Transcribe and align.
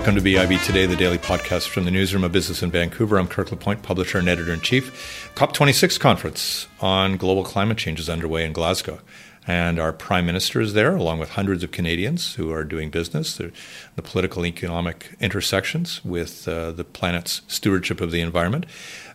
Welcome 0.00 0.14
to 0.14 0.22
BIV 0.22 0.64
Today, 0.64 0.86
the 0.86 0.96
daily 0.96 1.18
podcast 1.18 1.68
from 1.68 1.84
the 1.84 1.90
newsroom 1.90 2.24
of 2.24 2.32
business 2.32 2.62
in 2.62 2.70
Vancouver. 2.70 3.18
I'm 3.18 3.28
Kirk 3.28 3.50
LaPointe, 3.50 3.82
publisher 3.82 4.16
and 4.16 4.30
editor 4.30 4.50
in 4.50 4.62
chief. 4.62 5.30
COP26 5.34 6.00
conference 6.00 6.68
on 6.80 7.18
global 7.18 7.44
climate 7.44 7.76
change 7.76 8.00
is 8.00 8.08
underway 8.08 8.46
in 8.46 8.54
Glasgow. 8.54 9.00
And 9.46 9.78
our 9.78 9.92
prime 9.92 10.24
minister 10.24 10.58
is 10.58 10.72
there, 10.72 10.96
along 10.96 11.18
with 11.18 11.28
hundreds 11.32 11.62
of 11.62 11.70
Canadians 11.70 12.36
who 12.36 12.50
are 12.50 12.64
doing 12.64 12.88
business, 12.88 13.36
the, 13.36 13.52
political 14.02 14.42
and 14.42 14.56
economic 14.56 15.14
intersections 15.20 16.02
with 16.02 16.48
uh, 16.48 16.70
the 16.70 16.84
planet's 16.84 17.42
stewardship 17.46 18.00
of 18.00 18.10
the 18.10 18.22
environment. 18.22 18.64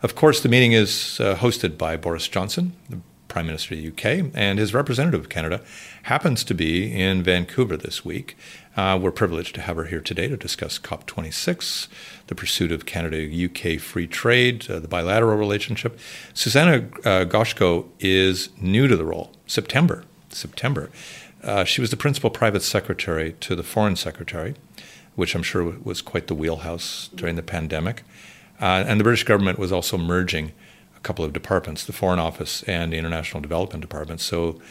Of 0.04 0.14
course, 0.14 0.42
the 0.42 0.50
meeting 0.50 0.74
is 0.74 1.20
uh, 1.20 1.36
hosted 1.36 1.80
by 1.80 1.98
Boris 1.98 2.28
Johnson, 2.28 2.74
the 2.92 3.00
Prime 3.28 3.48
Minister 3.48 3.74
of 3.74 3.82
the 3.82 3.88
UK, 3.88 4.32
and 4.36 4.60
his 4.60 4.74
representative 4.74 5.22
of 5.22 5.30
Canada 5.30 5.62
happens 6.06 6.44
to 6.44 6.54
be 6.54 6.94
in 6.94 7.24
Vancouver 7.24 7.76
this 7.76 8.06
week. 8.06 8.38
Uh, 8.78 8.98
we're 9.02 9.10
privileged 9.10 9.56
to 9.56 9.62
have 9.62 9.76
her 9.76 9.86
here 9.86 10.02
today 10.02 10.28
to 10.28 10.38
discuss 10.38 10.78
COP26, 10.78 11.88
the 12.28 12.36
pursuit 12.36 12.72
of 12.72 12.86
Canada 12.86 13.26
UK 13.46 13.80
free 13.80 14.06
trade, 14.06 14.70
uh, 14.70 14.80
the 14.80 14.88
bilateral 14.88 15.36
relationship. 15.36 15.98
Susannah 16.32 16.88
uh, 17.00 17.26
Goshko 17.26 17.88
is 18.00 18.50
new 18.62 18.88
to 18.88 18.96
the 18.96 19.04
role, 19.04 19.32
September. 19.48 20.04
September. 20.30 20.92
Uh, 21.44 21.64
she 21.64 21.82
was 21.82 21.90
the 21.90 21.98
principal 21.98 22.30
private 22.30 22.62
secretary 22.62 23.34
to 23.40 23.56
the 23.56 23.64
foreign 23.64 23.96
secretary, 23.96 24.54
which 25.16 25.34
I'm 25.34 25.44
sure 25.44 25.64
was 25.84 26.04
quite 26.04 26.28
the 26.28 26.36
wheelhouse 26.36 27.10
during 27.16 27.36
the 27.36 27.44
pandemic. 27.44 28.04
Uh, 28.62 28.86
and 28.88 29.00
the 29.00 29.04
British 29.04 29.24
government 29.24 29.58
was 29.58 29.72
also 29.72 29.98
merging 29.98 30.52
a 30.96 31.00
couple 31.00 31.26
of 31.26 31.34
departments, 31.34 31.84
the 31.84 31.94
Foreign 31.94 32.20
Office 32.20 32.62
and 32.64 32.94
the 32.94 32.98
International 32.98 33.42
Development 33.42 33.82
Department. 33.82 34.22
So 34.22 34.62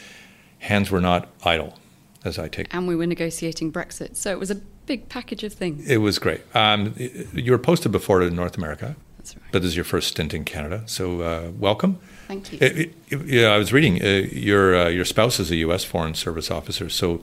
hands 0.64 0.90
were 0.90 1.00
not 1.00 1.28
idle 1.44 1.78
as 2.24 2.38
I 2.38 2.48
take. 2.48 2.72
And 2.74 2.88
we 2.88 2.96
were 2.96 3.06
negotiating 3.06 3.72
Brexit, 3.72 4.16
so 4.16 4.30
it 4.30 4.38
was 4.38 4.50
a 4.50 4.56
big 4.86 5.08
package 5.08 5.44
of 5.44 5.52
things. 5.52 5.88
It 5.88 5.98
was 5.98 6.18
great. 6.18 6.40
Um, 6.56 6.94
you 7.32 7.52
were 7.52 7.58
posted 7.58 7.92
before 7.92 8.20
to 8.20 8.30
North 8.30 8.56
America. 8.56 8.96
That's 9.18 9.36
right. 9.36 9.44
But 9.52 9.62
this 9.62 9.68
is 9.70 9.76
your 9.76 9.84
first 9.84 10.08
stint 10.08 10.34
in 10.34 10.44
Canada, 10.44 10.82
so 10.86 11.20
uh, 11.22 11.50
welcome. 11.58 11.98
Thank 12.28 12.52
you. 12.52 12.58
It, 12.60 12.94
it, 13.08 13.26
yeah, 13.26 13.48
I 13.48 13.58
was 13.58 13.72
reading. 13.72 14.02
Uh, 14.02 14.26
your 14.32 14.74
uh, 14.76 14.88
your 14.88 15.04
spouse 15.04 15.38
is 15.40 15.50
a 15.50 15.56
U.S. 15.56 15.84
Foreign 15.84 16.14
Service 16.14 16.50
officer, 16.50 16.88
so 16.90 17.22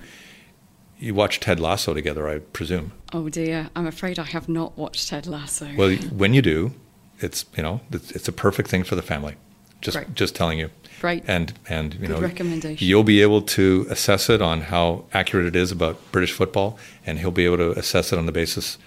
you 1.00 1.14
watched 1.16 1.44
Ted 1.44 1.60
Lasso 1.60 1.94
together, 1.94 2.28
I 2.28 2.40
presume. 2.40 2.92
Oh 3.14 3.30
dear, 3.30 3.70
I'm 3.76 3.88
afraid 3.88 4.18
I 4.20 4.24
have 4.24 4.48
not 4.50 4.78
watched 4.78 5.10
Ted 5.10 5.26
Lasso. 5.28 5.68
Well, 5.76 5.96
when 5.96 6.34
you 6.34 6.42
do, 6.42 6.74
it's 7.20 7.46
you 7.58 7.64
know 7.64 7.82
it's, 7.92 8.12
it's 8.12 8.28
a 8.28 8.32
perfect 8.32 8.70
thing 8.70 8.84
for 8.84 8.96
the 8.96 9.02
family. 9.02 9.36
Just 9.82 9.98
Right. 9.98 10.14
just 10.16 10.36
telling 10.36 10.60
you. 10.60 10.70
Great. 11.02 11.24
And 11.28 11.52
and 11.68 11.96
you 11.96 12.02
Good 12.02 12.10
know 12.12 12.20
recommendation. 12.22 12.88
you'll 12.88 13.04
be 13.04 13.24
able 13.24 13.42
to 13.42 13.88
assess 13.90 14.30
it 14.30 14.40
on 14.40 14.62
how 14.62 15.06
accurate 15.14 15.48
it 15.48 15.56
is 15.56 15.72
about 15.72 15.98
British 16.12 16.32
football, 16.32 16.78
and 17.08 17.18
he'll 17.18 17.32
be 17.32 17.46
able 17.46 17.58
to 17.58 17.72
assess 17.72 18.14
it 18.14 18.20
on 18.20 18.28
the 18.28 18.32
basis 18.32 18.78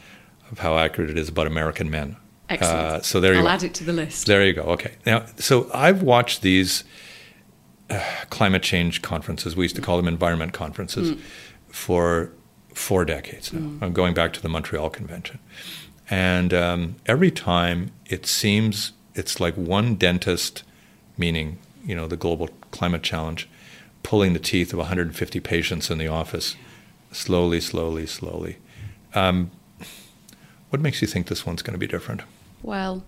of 0.53 0.61
how 0.61 0.79
accurate 0.79 1.11
it 1.11 1.19
is 1.19 1.29
about 1.29 1.49
American 1.49 1.91
men. 1.91 2.17
Excellent. 2.49 2.79
Uh, 2.79 3.01
so 3.03 3.21
there 3.21 3.33
you 3.33 3.39
I'll 3.41 3.45
go. 3.47 3.51
add 3.51 3.65
it 3.65 3.75
to 3.75 3.85
the 3.85 3.93
list. 3.93 4.27
There 4.27 4.47
you 4.47 4.53
go. 4.53 4.63
Okay. 4.63 4.93
Now, 5.05 5.27
so 5.39 5.69
I've 5.75 6.03
watched 6.03 6.43
these 6.43 6.85
uh, 7.91 8.01
climate 8.31 8.63
change 8.63 9.03
conferences. 9.03 9.57
We 9.57 9.65
used 9.65 9.75
to 9.77 9.83
call 9.83 9.97
them 9.97 10.07
environment 10.07 10.53
conferences 10.53 11.17
for 11.69 12.31
four 12.75 13.05
decades 13.05 13.53
now. 13.53 13.85
I'm 13.85 13.93
going 13.93 14.15
back 14.15 14.33
to 14.35 14.41
the 14.43 14.49
Montreal 14.49 14.89
Convention, 14.91 15.41
and 16.09 16.55
um, 16.55 16.97
every 17.07 17.33
time 17.33 17.91
it 18.07 18.25
seems 18.27 18.93
it's 19.17 19.41
like 19.41 19.55
one 19.57 19.97
dentist, 19.97 20.63
meaning 21.19 21.59
you 21.85 21.95
know 21.95 22.07
the 22.07 22.17
global 22.17 22.49
climate 22.71 23.03
challenge, 23.03 23.49
pulling 24.03 24.33
the 24.33 24.39
teeth 24.39 24.73
of 24.73 24.79
150 24.79 25.41
patients 25.41 25.91
in 25.91 25.99
the 25.99 26.09
office, 26.09 26.57
slowly, 27.13 27.61
slowly, 27.61 28.07
slowly. 28.07 28.59
Um, 29.15 29.51
what 30.71 30.81
makes 30.81 31.01
you 31.01 31.09
think 31.09 31.29
this 31.29 31.47
one's 31.47 31.63
going 31.63 31.75
to 31.75 31.79
be 31.79 31.87
different? 31.87 32.23
Well, 32.63 33.05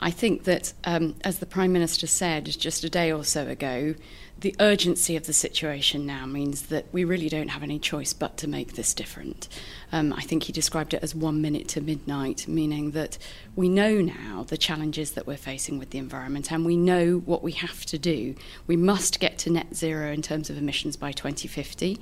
I 0.00 0.10
think 0.10 0.44
that, 0.44 0.72
um, 0.84 1.14
as 1.22 1.38
the 1.38 1.46
Prime 1.46 1.72
Minister 1.72 2.06
said 2.06 2.46
just 2.46 2.84
a 2.84 2.90
day 2.90 3.12
or 3.12 3.24
so 3.24 3.46
ago, 3.46 3.94
the 4.40 4.54
urgency 4.58 5.16
of 5.16 5.26
the 5.26 5.32
situation 5.32 6.04
now 6.04 6.26
means 6.26 6.62
that 6.62 6.86
we 6.92 7.04
really 7.04 7.28
don't 7.28 7.48
have 7.48 7.62
any 7.62 7.78
choice 7.78 8.12
but 8.12 8.36
to 8.38 8.48
make 8.48 8.74
this 8.74 8.92
different. 8.92 9.48
Um, 9.92 10.12
I 10.12 10.22
think 10.22 10.42
he 10.42 10.52
described 10.52 10.92
it 10.92 11.02
as 11.02 11.14
one 11.14 11.40
minute 11.40 11.68
to 11.68 11.80
midnight, 11.80 12.46
meaning 12.48 12.90
that 12.90 13.16
we 13.54 13.68
know 13.68 14.00
now 14.00 14.44
the 14.46 14.58
challenges 14.58 15.12
that 15.12 15.26
we're 15.26 15.36
facing 15.36 15.78
with 15.78 15.90
the 15.90 15.98
environment 15.98 16.50
and 16.50 16.66
we 16.66 16.76
know 16.76 17.22
what 17.24 17.42
we 17.44 17.52
have 17.52 17.86
to 17.86 17.96
do. 17.96 18.34
We 18.66 18.76
must 18.76 19.20
get 19.20 19.38
to 19.38 19.50
net 19.50 19.74
zero 19.74 20.12
in 20.12 20.20
terms 20.20 20.50
of 20.50 20.58
emissions 20.58 20.96
by 20.96 21.12
2050, 21.12 22.00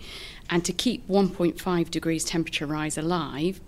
and 0.48 0.64
to 0.64 0.72
keep 0.72 1.06
1.5 1.06 1.90
degrees 1.90 2.24
temperature 2.24 2.66
rise 2.66 2.96
alive, 2.96 3.60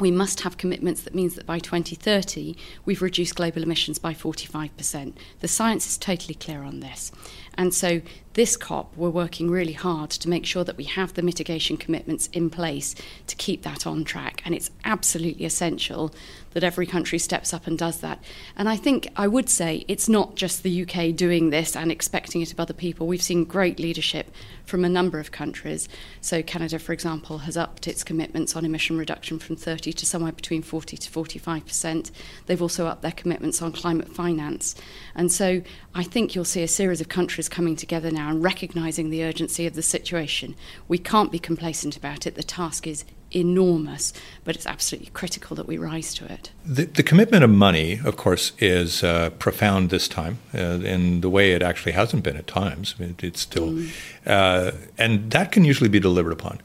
we 0.00 0.10
must 0.10 0.40
have 0.40 0.56
commitments 0.56 1.02
that 1.02 1.14
means 1.14 1.34
that 1.34 1.46
by 1.46 1.58
2030 1.58 2.56
we've 2.84 3.02
reduced 3.02 3.34
global 3.34 3.62
emissions 3.62 3.98
by 3.98 4.14
45%. 4.14 5.14
The 5.40 5.48
science 5.48 5.86
is 5.86 5.98
totally 5.98 6.34
clear 6.34 6.62
on 6.62 6.80
this. 6.80 7.12
And 7.54 7.74
so 7.74 8.00
this 8.38 8.56
COP, 8.56 8.96
we're 8.96 9.10
working 9.10 9.50
really 9.50 9.72
hard 9.72 10.10
to 10.10 10.28
make 10.28 10.46
sure 10.46 10.62
that 10.62 10.76
we 10.76 10.84
have 10.84 11.14
the 11.14 11.22
mitigation 11.22 11.76
commitments 11.76 12.28
in 12.32 12.48
place 12.48 12.94
to 13.26 13.34
keep 13.34 13.62
that 13.62 13.84
on 13.84 14.04
track. 14.04 14.40
And 14.44 14.54
it's 14.54 14.70
absolutely 14.84 15.44
essential 15.44 16.14
that 16.52 16.62
every 16.62 16.86
country 16.86 17.18
steps 17.18 17.52
up 17.52 17.66
and 17.66 17.76
does 17.76 18.00
that. 18.00 18.22
And 18.56 18.68
I 18.68 18.76
think 18.76 19.08
I 19.16 19.26
would 19.26 19.48
say 19.48 19.84
it's 19.88 20.08
not 20.08 20.36
just 20.36 20.62
the 20.62 20.82
UK 20.82 21.14
doing 21.14 21.50
this 21.50 21.74
and 21.74 21.90
expecting 21.90 22.40
it 22.40 22.52
of 22.52 22.60
other 22.60 22.72
people. 22.72 23.08
We've 23.08 23.20
seen 23.20 23.44
great 23.44 23.80
leadership 23.80 24.30
from 24.64 24.84
a 24.84 24.88
number 24.88 25.18
of 25.18 25.32
countries. 25.32 25.88
So 26.20 26.42
Canada, 26.42 26.78
for 26.78 26.92
example, 26.92 27.38
has 27.38 27.56
upped 27.56 27.88
its 27.88 28.04
commitments 28.04 28.54
on 28.54 28.64
emission 28.64 28.98
reduction 28.98 29.38
from 29.38 29.56
30 29.56 29.92
to 29.94 30.06
somewhere 30.06 30.32
between 30.32 30.62
40 30.62 30.96
to 30.96 31.10
45 31.10 31.66
percent. 31.66 32.10
They've 32.46 32.62
also 32.62 32.86
upped 32.86 33.02
their 33.02 33.12
commitments 33.12 33.60
on 33.60 33.72
climate 33.72 34.08
finance. 34.14 34.74
And 35.14 35.32
so 35.32 35.62
I 35.94 36.04
think 36.04 36.34
you'll 36.34 36.44
see 36.44 36.62
a 36.62 36.68
series 36.68 37.00
of 37.00 37.08
countries 37.08 37.48
coming 37.48 37.76
together 37.76 38.10
now 38.10 38.27
and 38.28 38.44
recognising 38.44 39.10
the 39.10 39.24
urgency 39.24 39.66
of 39.66 39.74
the 39.74 39.82
situation. 39.82 40.54
We 40.86 40.98
can't 40.98 41.32
be 41.32 41.38
complacent 41.38 41.96
about 41.96 42.26
it. 42.26 42.34
The 42.34 42.42
task 42.42 42.86
is 42.86 43.04
enormous, 43.30 44.12
but 44.44 44.54
it's 44.54 44.66
absolutely 44.66 45.10
critical 45.10 45.56
that 45.56 45.66
we 45.66 45.78
rise 45.78 46.14
to 46.14 46.30
it. 46.32 46.50
The, 46.64 46.84
the 46.84 47.02
commitment 47.02 47.44
of 47.44 47.50
money, 47.50 48.00
of 48.04 48.16
course, 48.16 48.52
is 48.58 49.02
uh, 49.04 49.30
profound 49.38 49.90
this 49.90 50.08
time, 50.08 50.38
uh, 50.54 50.58
in 50.58 51.20
the 51.20 51.28
way 51.28 51.52
it 51.52 51.62
actually 51.62 51.92
hasn't 51.92 52.22
been 52.22 52.36
at 52.36 52.46
times. 52.46 52.94
It, 52.98 53.22
it's 53.22 53.40
still, 53.40 53.82
uh, 54.26 54.72
and 54.96 55.30
that 55.30 55.52
can 55.52 55.64
usually 55.64 55.90
be 55.90 56.00
delivered 56.00 56.32
upon. 56.32 56.60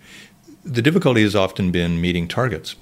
The 0.65 0.81
difficulty 0.81 1.21
has 1.23 1.35
often 1.35 1.71
been 1.71 1.99
meeting 1.99 2.27
targets, 2.27 2.75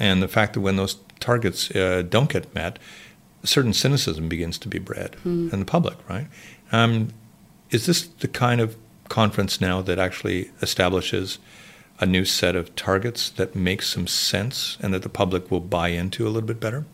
and 0.00 0.22
the 0.22 0.28
fact 0.28 0.54
that 0.54 0.60
when 0.60 0.76
those 0.76 0.96
targets 1.20 1.70
uh, 1.70 2.02
don't 2.08 2.30
get 2.30 2.52
met, 2.54 2.78
certain 3.44 3.72
cynicism 3.72 4.28
begins 4.28 4.58
to 4.58 4.68
be 4.68 4.80
bred 4.80 5.16
in 5.52 5.60
the 5.60 5.64
public. 5.64 5.96
Right? 6.08 6.26
Um, 6.72 7.10
is 7.70 7.86
this 7.86 8.06
the 8.06 8.28
kind 8.28 8.60
of 8.60 8.76
conference 9.08 9.60
now 9.60 9.82
that 9.82 9.98
actually 9.98 10.50
establishes? 10.60 11.38
a 12.00 12.06
new 12.06 12.24
set 12.24 12.54
of 12.54 12.74
targets 12.76 13.30
that 13.30 13.54
makes 13.54 13.88
some 13.88 14.06
sense 14.06 14.78
and 14.80 14.94
that 14.94 15.02
the 15.02 15.08
public 15.08 15.50
will 15.50 15.60
buy 15.60 15.88
into 15.88 16.26
a 16.26 16.30
little 16.30 16.46
bit 16.46 16.60
better? 16.60 16.84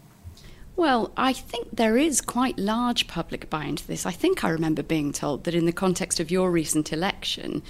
Well, 0.77 1.13
I 1.17 1.33
think 1.33 1.69
there 1.73 1.97
is 1.97 2.21
quite 2.21 2.59
large 2.59 3.07
public 3.07 3.49
buy 3.49 3.65
into 3.65 3.87
this. 3.87 4.07
I 4.07 4.11
think 4.11 4.43
I 4.43 4.49
remember 4.49 4.83
being 4.83 5.13
told 5.13 5.45
that 5.45 5.55
in 5.55 5.67
the 5.67 5.73
context 5.73 6.19
of 6.19 6.31
your 6.31 6.51
recent 6.51 6.93
election, 6.93 7.63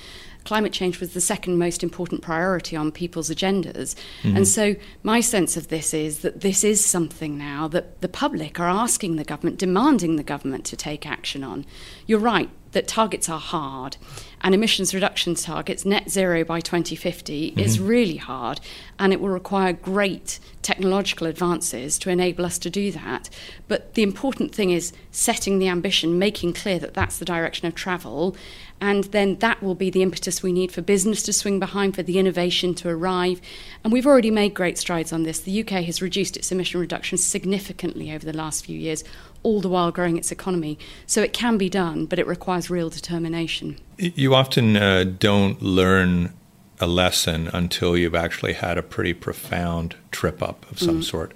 climate 0.45 0.73
change 0.73 1.01
was 1.01 1.15
the 1.15 1.21
second 1.21 1.59
most 1.59 1.83
important 1.83 2.23
priority 2.23 2.77
on 2.77 2.93
people's 2.93 3.31
agendas. 3.31 3.95
Mm-hmm. 4.23 4.37
And 4.37 4.49
so 4.49 4.77
my 5.03 5.21
sense 5.21 5.57
of 5.57 5.69
this 5.69 5.95
is 5.95 6.21
that 6.21 6.41
this 6.41 6.65
is 6.65 6.85
something 6.85 7.39
now 7.39 7.69
that 7.69 8.01
the 8.01 8.09
public 8.09 8.61
are 8.61 8.69
asking 8.69 9.17
the 9.17 9.25
government, 9.25 9.59
demanding 9.59 10.17
the 10.17 10.23
government 10.23 10.65
to 10.67 10.77
take 10.77 11.07
action 11.07 11.43
on. 11.43 11.65
You're 12.07 12.19
right 12.19 12.51
that 12.75 12.87
targets 12.87 13.29
are 13.29 13.41
hard 13.41 13.97
and 14.43 14.55
emissions 14.55 14.93
reduction 14.93 15.35
targets 15.35 15.87
net 15.87 16.11
zero 16.11 16.45
by 16.45 16.61
2050 16.61 17.51
mm-hmm. 17.51 17.59
is 17.59 17.81
really 17.81 18.17
hard 18.17 18.61
and 18.99 19.13
it 19.13 19.21
will 19.21 19.31
require 19.31 19.73
great 19.73 20.39
technological 20.61 21.27
advances 21.27 21.99
to 21.99 22.11
enable 22.11 22.45
us 22.45 22.59
to 22.59 22.69
do 22.69 22.91
that 22.93 23.31
but 23.69 23.95
the 23.95 24.03
important 24.03 24.55
thing 24.55 24.71
is 24.71 24.93
setting 25.11 25.59
the 25.59 25.69
ambition 25.69 26.19
making 26.19 26.53
clear 26.53 26.79
that 26.79 26.95
that's 26.95 27.19
the 27.19 27.25
direction 27.25 27.67
of 27.67 27.75
travel 27.75 28.37
and 28.81 29.05
then 29.05 29.37
that 29.37 29.63
will 29.63 29.75
be 29.75 29.91
the 29.91 30.03
impetus 30.03 30.43
we 30.43 30.53
need 30.53 30.73
for 30.73 30.83
business 30.83 31.23
to 31.23 31.33
swing 31.33 31.59
behind 31.59 31.95
for 31.95 32.03
the 32.03 32.19
innovation 32.19 32.75
to 32.75 32.89
arrive. 32.89 33.41
And 33.83 33.93
we've 33.93 34.07
already 34.07 34.31
made 34.31 34.55
great 34.55 34.79
strides 34.79 35.13
on 35.13 35.23
this. 35.23 35.41
The 35.41 35.61
UK 35.61 35.85
has 35.85 36.03
reduced 36.03 36.37
its 36.37 36.53
emission 36.53 36.81
reductions 36.81 37.25
significantly 37.25 38.13
over 38.13 38.27
the 38.27 38.37
last 38.37 38.67
few 38.67 38.79
years 38.79 39.05
all 39.43 39.61
the 39.61 39.69
while 39.69 39.91
growing 39.91 40.17
its 40.17 40.33
economy. 40.33 40.79
So 41.07 41.23
it 41.23 41.33
can 41.33 41.57
be 41.57 41.69
done 41.69 42.07
but 42.07 42.19
it 42.19 42.27
requires 42.27 42.69
real 42.69 42.91
determination. 42.91 43.79
You 43.97 44.35
often 44.35 44.77
uh, 44.77 45.05
don't 45.05 45.63
learn 45.63 46.35
a 46.81 46.87
lesson 46.87 47.49
until 47.53 47.97
you've 47.97 48.15
actually 48.15 48.55
had 48.55 48.77
a 48.77 48.83
pretty 48.83 49.15
profound 49.15 49.95
trip 50.11 50.43
up 50.43 50.71
of 50.71 50.79
some 50.79 51.03
sort. 51.03 51.33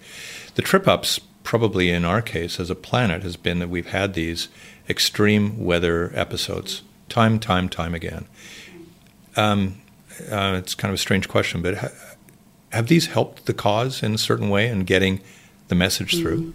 The 0.56 0.62
trip 0.62 0.88
ups, 0.88 1.20
probably 1.44 1.90
in 1.90 2.04
our 2.04 2.20
case 2.20 2.58
as 2.58 2.70
a 2.70 2.74
planet, 2.74 3.22
has 3.22 3.36
been 3.36 3.60
that 3.60 3.68
we've 3.68 3.86
had 3.86 4.14
these 4.14 4.48
extreme 4.88 5.64
weather 5.64 6.10
episodes 6.14 6.82
time, 7.08 7.38
time, 7.38 7.68
time 7.68 7.94
again. 7.94 8.26
Um, 9.36 9.80
uh, 10.30 10.56
it's 10.58 10.74
kind 10.74 10.90
of 10.90 10.94
a 10.94 10.98
strange 10.98 11.28
question, 11.28 11.62
but 11.62 11.76
ha- 11.78 11.92
have 12.70 12.88
these 12.88 13.06
helped 13.06 13.46
the 13.46 13.54
cause 13.54 14.02
in 14.02 14.14
a 14.14 14.18
certain 14.18 14.50
way 14.50 14.68
in 14.68 14.84
getting 14.84 15.20
the 15.68 15.74
message 15.74 16.12
mm. 16.12 16.22
through? 16.22 16.54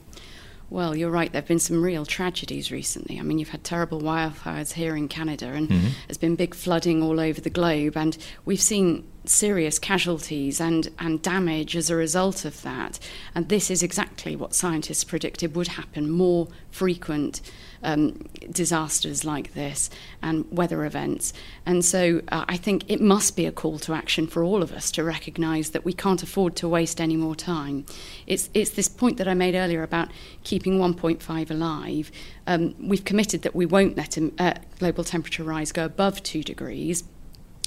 Well, 0.69 0.95
you're 0.95 1.11
right. 1.11 1.31
There 1.31 1.41
have 1.41 1.47
been 1.47 1.59
some 1.59 1.83
real 1.83 2.05
tragedies 2.05 2.71
recently. 2.71 3.19
I 3.19 3.21
mean, 3.21 3.38
you've 3.38 3.50
had 3.50 3.63
terrible 3.63 4.01
wildfires 4.01 4.73
here 4.73 4.95
in 4.95 5.07
Canada, 5.07 5.47
and 5.47 5.69
mm-hmm. 5.69 5.88
there's 6.07 6.17
been 6.17 6.35
big 6.35 6.56
flooding 6.56 7.03
all 7.03 7.19
over 7.19 7.39
the 7.39 7.51
globe, 7.51 7.95
and 7.95 8.17
we've 8.45 8.61
seen 8.61 9.07
serious 9.25 9.79
casualties 9.79 10.59
and, 10.59 10.89
and 10.99 11.21
damage 11.21 11.75
as 11.75 11.89
a 11.89 11.95
result 11.95 12.45
of 12.45 12.61
that. 12.63 12.99
And 13.33 13.49
this 13.49 13.71
is 13.71 13.81
exactly 13.81 14.35
what 14.35 14.53
scientists 14.53 15.03
predicted 15.03 15.55
would 15.55 15.69
happen 15.69 16.09
more 16.09 16.47
frequent 16.71 17.41
um, 17.83 18.25
disasters 18.49 19.23
like 19.25 19.53
this 19.53 19.89
and 20.21 20.45
weather 20.51 20.85
events. 20.85 21.33
And 21.65 21.83
so 21.83 22.21
uh, 22.29 22.45
I 22.47 22.57
think 22.57 22.89
it 22.89 23.01
must 23.01 23.35
be 23.35 23.45
a 23.45 23.51
call 23.51 23.77
to 23.79 23.93
action 23.93 24.27
for 24.27 24.43
all 24.43 24.63
of 24.63 24.71
us 24.71 24.91
to 24.91 25.03
recognise 25.03 25.71
that 25.71 25.85
we 25.85 25.93
can't 25.93 26.23
afford 26.23 26.55
to 26.57 26.67
waste 26.67 26.99
any 26.99 27.15
more 27.15 27.35
time. 27.35 27.85
It's, 28.25 28.49
it's 28.53 28.71
this 28.71 28.87
point 28.87 29.17
that 29.17 29.27
I 29.27 29.33
made 29.33 29.55
earlier 29.55 29.83
about 29.83 30.09
keeping 30.43 30.79
1.5 30.79 31.51
alive. 31.51 32.11
Um, 32.47 32.75
we've 32.79 33.05
committed 33.05 33.41
that 33.43 33.55
we 33.55 33.65
won't 33.65 33.95
let 33.97 34.17
uh, 34.17 34.53
global 34.79 35.03
temperature 35.03 35.43
rise 35.43 35.71
go 35.71 35.85
above 35.85 36.23
2 36.23 36.43
degrees. 36.43 37.03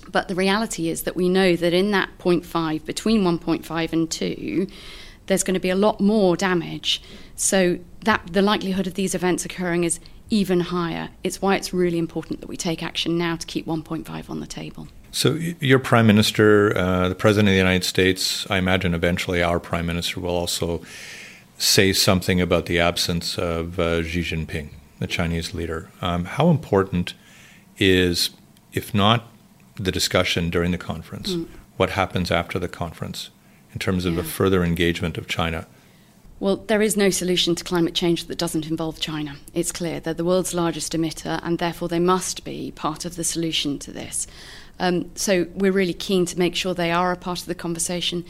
But 0.09 0.29
the 0.29 0.35
reality 0.35 0.89
is 0.89 1.03
that 1.03 1.17
we 1.17 1.29
know 1.29 1.57
that 1.57 1.73
in 1.73 1.91
that 1.91 2.11
0.5, 2.19 2.85
between 2.85 3.23
1.5 3.23 3.93
and 3.93 4.11
2, 4.11 4.67
there's 5.27 5.43
going 5.43 5.55
to 5.55 5.61
be 5.61 5.71
a 5.71 5.77
lot 5.77 6.01
more 6.01 6.37
damage. 6.37 7.03
So 7.35 7.79
that 8.05 8.33
the 8.33 8.43
likelihood 8.43 8.87
of 8.87 8.95
these 8.95 9.15
events 9.15 9.45
occurring 9.45 9.85
is 9.85 10.01
even 10.31 10.61
higher. 10.61 11.11
It's 11.23 11.43
why 11.43 11.57
it's 11.57 11.73
really 11.73 11.99
important 11.99 12.41
that 12.41 12.49
we 12.49 12.57
take 12.57 12.83
action 12.83 13.19
now 13.19 13.37
to 13.37 13.47
keep 13.47 13.67
1.5 13.67 14.31
on 14.31 14.41
the 14.41 14.47
table. 14.47 14.89
So, 15.13 15.35
your 15.61 15.79
prime 15.79 16.07
minister, 16.07 16.77
uh, 16.77 17.09
the 17.09 17.15
president 17.15 17.49
of 17.49 17.53
the 17.53 17.59
United 17.59 17.85
States, 17.85 18.47
I 18.51 18.59
imagine 18.59 18.93
eventually 18.93 19.43
our 19.43 19.59
prime 19.59 19.87
minister 19.87 20.21
will 20.21 20.35
also 20.35 20.83
say 21.57 21.93
something 21.93 22.41
about 22.41 22.67
the 22.67 22.79
absence 22.79 23.39
of 23.39 23.79
uh, 23.79 24.03
Xi 24.03 24.21
Jinping, 24.21 24.71
the 24.99 25.07
Chinese 25.07 25.55
leader. 25.55 25.91
Um, 26.03 26.27
how 26.27 26.51
important 26.51 27.15
is, 27.79 28.31
if 28.75 28.93
not 28.93 29.27
the 29.77 29.93
discussion 29.93 30.51
during 30.51 30.73
the 30.73 30.79
conference, 30.79 31.35
mm. 31.35 31.47
what 31.77 31.91
happens 31.91 32.31
after 32.31 32.59
the 32.59 32.69
conference 32.69 33.31
in 33.73 33.79
terms 33.79 34.05
of 34.05 34.15
yeah. 34.15 34.21
a 34.21 34.25
further 34.25 34.65
engagement 34.65 35.19
of 35.19 35.29
China? 35.29 35.67
Well, 36.39 36.57
there 36.57 36.83
is 36.83 36.97
no 36.97 37.09
solution 37.09 37.55
to 37.55 37.65
climate 37.65 37.95
change 37.95 38.27
that 38.27 38.37
doesn't 38.37 38.67
involve 38.67 39.01
China. 39.01 39.37
It's 39.55 39.73
clear 39.73 40.01
they're 40.01 40.13
the 40.13 40.25
world's 40.25 40.53
largest 40.53 40.93
emitter, 40.93 41.41
and 41.43 41.59
therefore 41.59 41.89
they 41.89 41.99
must 41.99 42.45
be 42.45 42.73
part 42.73 43.07
of 43.07 43.17
the 43.17 43.25
solution 43.25 43.79
to 43.81 43.91
this. 43.91 44.27
Um, 44.79 45.11
so 45.15 45.47
we're 45.55 45.73
really 45.73 45.95
keen 45.95 46.27
to 46.27 46.39
make 46.39 46.55
sure 46.55 46.75
they 46.75 46.93
are 46.93 47.11
a 47.11 47.17
part 47.17 47.41
of 47.41 47.47
the 47.47 47.55
conversation. 47.55 48.25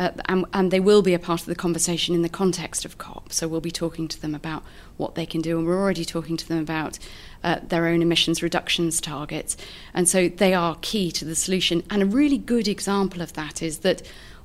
Uh, 0.00 0.12
and, 0.30 0.46
and, 0.54 0.70
they 0.70 0.80
will 0.80 1.02
be 1.02 1.12
a 1.12 1.18
part 1.18 1.40
of 1.42 1.46
the 1.46 1.54
conversation 1.54 2.14
in 2.14 2.22
the 2.22 2.28
context 2.30 2.86
of 2.86 2.96
COP. 2.96 3.30
So 3.30 3.46
we'll 3.46 3.60
be 3.60 3.70
talking 3.70 4.08
to 4.08 4.18
them 4.18 4.34
about 4.34 4.62
what 4.96 5.14
they 5.14 5.26
can 5.26 5.42
do, 5.42 5.58
and 5.58 5.66
we're 5.66 5.78
already 5.78 6.06
talking 6.06 6.38
to 6.38 6.48
them 6.48 6.58
about 6.58 6.98
uh, 7.44 7.58
their 7.62 7.86
own 7.86 8.00
emissions 8.00 8.42
reductions 8.42 8.98
targets. 8.98 9.58
And 9.92 10.08
so 10.08 10.30
they 10.30 10.54
are 10.54 10.78
key 10.80 11.12
to 11.12 11.26
the 11.26 11.36
solution. 11.36 11.82
And 11.90 12.02
a 12.02 12.06
really 12.06 12.38
good 12.38 12.66
example 12.66 13.20
of 13.20 13.34
that 13.34 13.62
is 13.62 13.80
that 13.80 14.00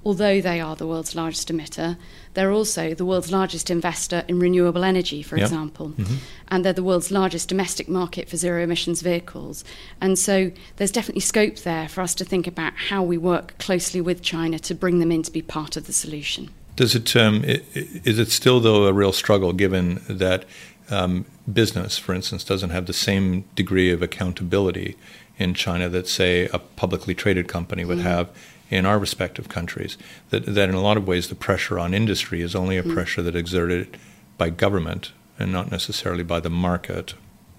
although 0.06 0.40
they 0.40 0.62
are 0.62 0.76
the 0.76 0.86
world's 0.86 1.16
largest 1.16 1.52
emitter, 1.52 1.98
they're 2.36 2.52
also 2.52 2.94
the 2.94 3.04
world's 3.04 3.32
largest 3.32 3.72
investor 3.72 4.24
in 4.28 4.40
renewable 4.40 4.84
energy, 4.84 5.24
for 5.24 5.36
yep. 5.36 5.46
example. 5.46 5.90
Mm-hmm. 5.90 6.16
And 6.50 6.64
they're 6.64 6.74
the 6.74 6.84
world's 6.84 7.10
largest 7.10 7.50
domestic 7.50 7.90
market 7.90 8.30
for 8.30 8.38
zero 8.38 8.62
emissions 8.62 9.02
vehicles. 9.02 9.66
And 10.00 10.18
so 10.20 10.52
there's 10.76 10.92
definitely 10.92 11.22
scope 11.22 11.58
there 11.58 11.90
for 11.90 12.02
us 12.02 12.14
to 12.16 12.26
think 12.26 12.46
about 12.46 12.74
how 12.76 13.02
we 13.02 13.18
work 13.18 13.58
closely 13.58 14.00
with 14.00 14.22
China 14.22 14.60
to 14.60 14.76
bring 14.76 15.00
them 15.00 15.12
in 15.12 15.24
to 15.24 15.32
be 15.32 15.42
part 15.42 15.76
of 15.76 15.88
the 15.88 15.94
solution. 15.94 16.52
Does 16.76 16.94
it, 16.94 17.16
um, 17.16 17.44
is 17.46 18.20
it 18.20 18.30
still, 18.30 18.60
though, 18.60 18.86
a 18.86 18.94
real 18.94 19.14
struggle 19.14 19.54
given 19.54 20.02
that 20.08 20.46
um, 20.92 21.26
business, 21.52 21.98
for 21.98 22.14
instance, 22.14 22.44
doesn't 22.44 22.70
have 22.70 22.86
the 22.86 22.94
same 22.94 23.46
degree 23.56 23.92
of 23.92 24.04
accountability 24.04 24.98
in 25.38 25.54
China 25.54 25.90
that, 25.90 26.08
say, 26.08 26.48
a 26.54 26.60
publicly 26.60 27.16
traded 27.16 27.48
company 27.48 27.86
would 27.86 27.98
mm-hmm. 27.98 28.08
have 28.08 28.30
in 28.70 28.86
our 28.86 28.98
respective 29.00 29.50
countries. 29.50 29.98
That, 30.30 30.46
that 30.46 30.70
in 30.70 30.76
a 30.76 30.82
lot 30.82 30.98
of 30.98 31.08
ways 31.08 31.30
the 31.30 31.36
pressure 31.36 31.80
on 31.80 31.94
industry 31.94 32.42
is 32.42 32.56
only 32.56 32.78
a 32.78 32.84
mm. 32.84 32.94
pressure 32.94 33.22
that 33.22 33.36
exerted 33.36 33.98
by 34.38 34.50
government 34.50 35.12
and 35.38 35.52
not 35.52 35.72
necessarily 35.72 36.24
by 36.24 36.40
the 36.40 36.50
market. 36.50 37.14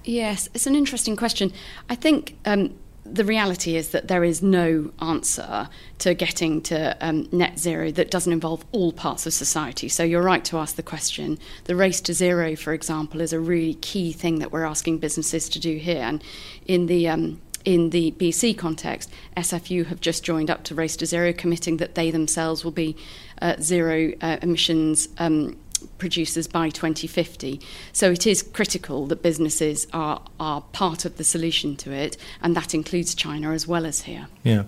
Yes, 0.05 0.49
it's 0.55 0.67
an 0.67 0.75
interesting 0.75 1.17
question. 1.17 1.53
I 1.91 1.95
think 1.95 2.37
um, 2.45 2.75
the 3.13 3.25
reality 3.25 3.77
is 3.77 3.91
that 3.91 4.09
there 4.09 4.25
is 4.25 4.43
no 4.43 4.91
answer 5.01 5.69
to 5.99 6.15
getting 6.15 6.61
to 6.63 6.97
um, 7.01 7.29
net 7.33 7.59
zero 7.59 7.91
that 7.93 8.11
doesn't 8.11 8.33
involve 8.33 8.65
all 8.73 8.93
parts 8.93 9.27
of 9.27 9.33
society. 9.33 9.89
So 9.89 10.03
you're 10.03 10.23
right 10.23 10.45
to 10.47 10.59
ask 10.59 10.77
the 10.77 10.83
question. 10.83 11.39
The 11.65 11.77
race 11.77 12.01
to 12.03 12.15
zero, 12.15 12.57
for 12.57 12.73
example, 12.73 13.21
is 13.21 13.33
a 13.33 13.41
really 13.41 13.75
key 13.75 14.13
thing 14.13 14.39
that 14.39 14.53
we're 14.53 14.65
asking 14.65 14.99
businesses 14.99 15.49
to 15.51 15.61
do 15.61 15.77
here. 15.77 16.03
And 16.03 16.23
in 16.67 16.87
the 16.87 17.09
um, 17.09 17.41
in 17.67 17.91
the 17.91 18.13
BC 18.13 18.57
context, 18.57 19.11
SFU 19.37 19.87
have 19.87 20.01
just 20.01 20.25
joined 20.25 20.51
up 20.51 20.63
to 20.65 20.75
Race 20.75 20.97
to 20.97 21.05
Zero, 21.05 21.33
committing 21.33 21.77
that 21.79 21.97
they 21.97 22.13
themselves 22.13 22.65
will 22.65 22.71
be 22.71 22.97
uh, 23.43 23.57
zero 23.61 24.13
uh, 24.23 24.39
emissions 24.41 25.09
um, 25.19 25.59
producers 25.99 26.47
by 26.47 26.71
2050. 26.71 27.61
So 27.93 28.13
it 28.13 28.27
is 28.27 28.43
critical 28.43 29.07
that 29.09 29.21
businesses 29.21 29.89
are, 29.93 30.23
are 30.39 30.63
part 30.73 31.05
of 31.05 31.17
the 31.17 31.25
solution 31.25 31.77
to 31.79 31.93
it, 31.93 32.17
and 32.41 32.57
that 32.57 32.73
includes 32.73 33.17
China 33.17 33.51
as 33.51 33.67
well 33.67 33.85
as 33.85 34.03
here. 34.03 34.29
Yeah. 34.45 34.63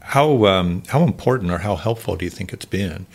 How, 0.00 0.46
um, 0.46 0.84
how 0.86 1.02
important 1.02 1.50
or 1.50 1.58
how 1.58 1.74
helpful 1.74 2.14
do 2.14 2.24
you 2.24 2.30
think 2.30 2.52
it's 2.52 2.64
been 2.64 3.06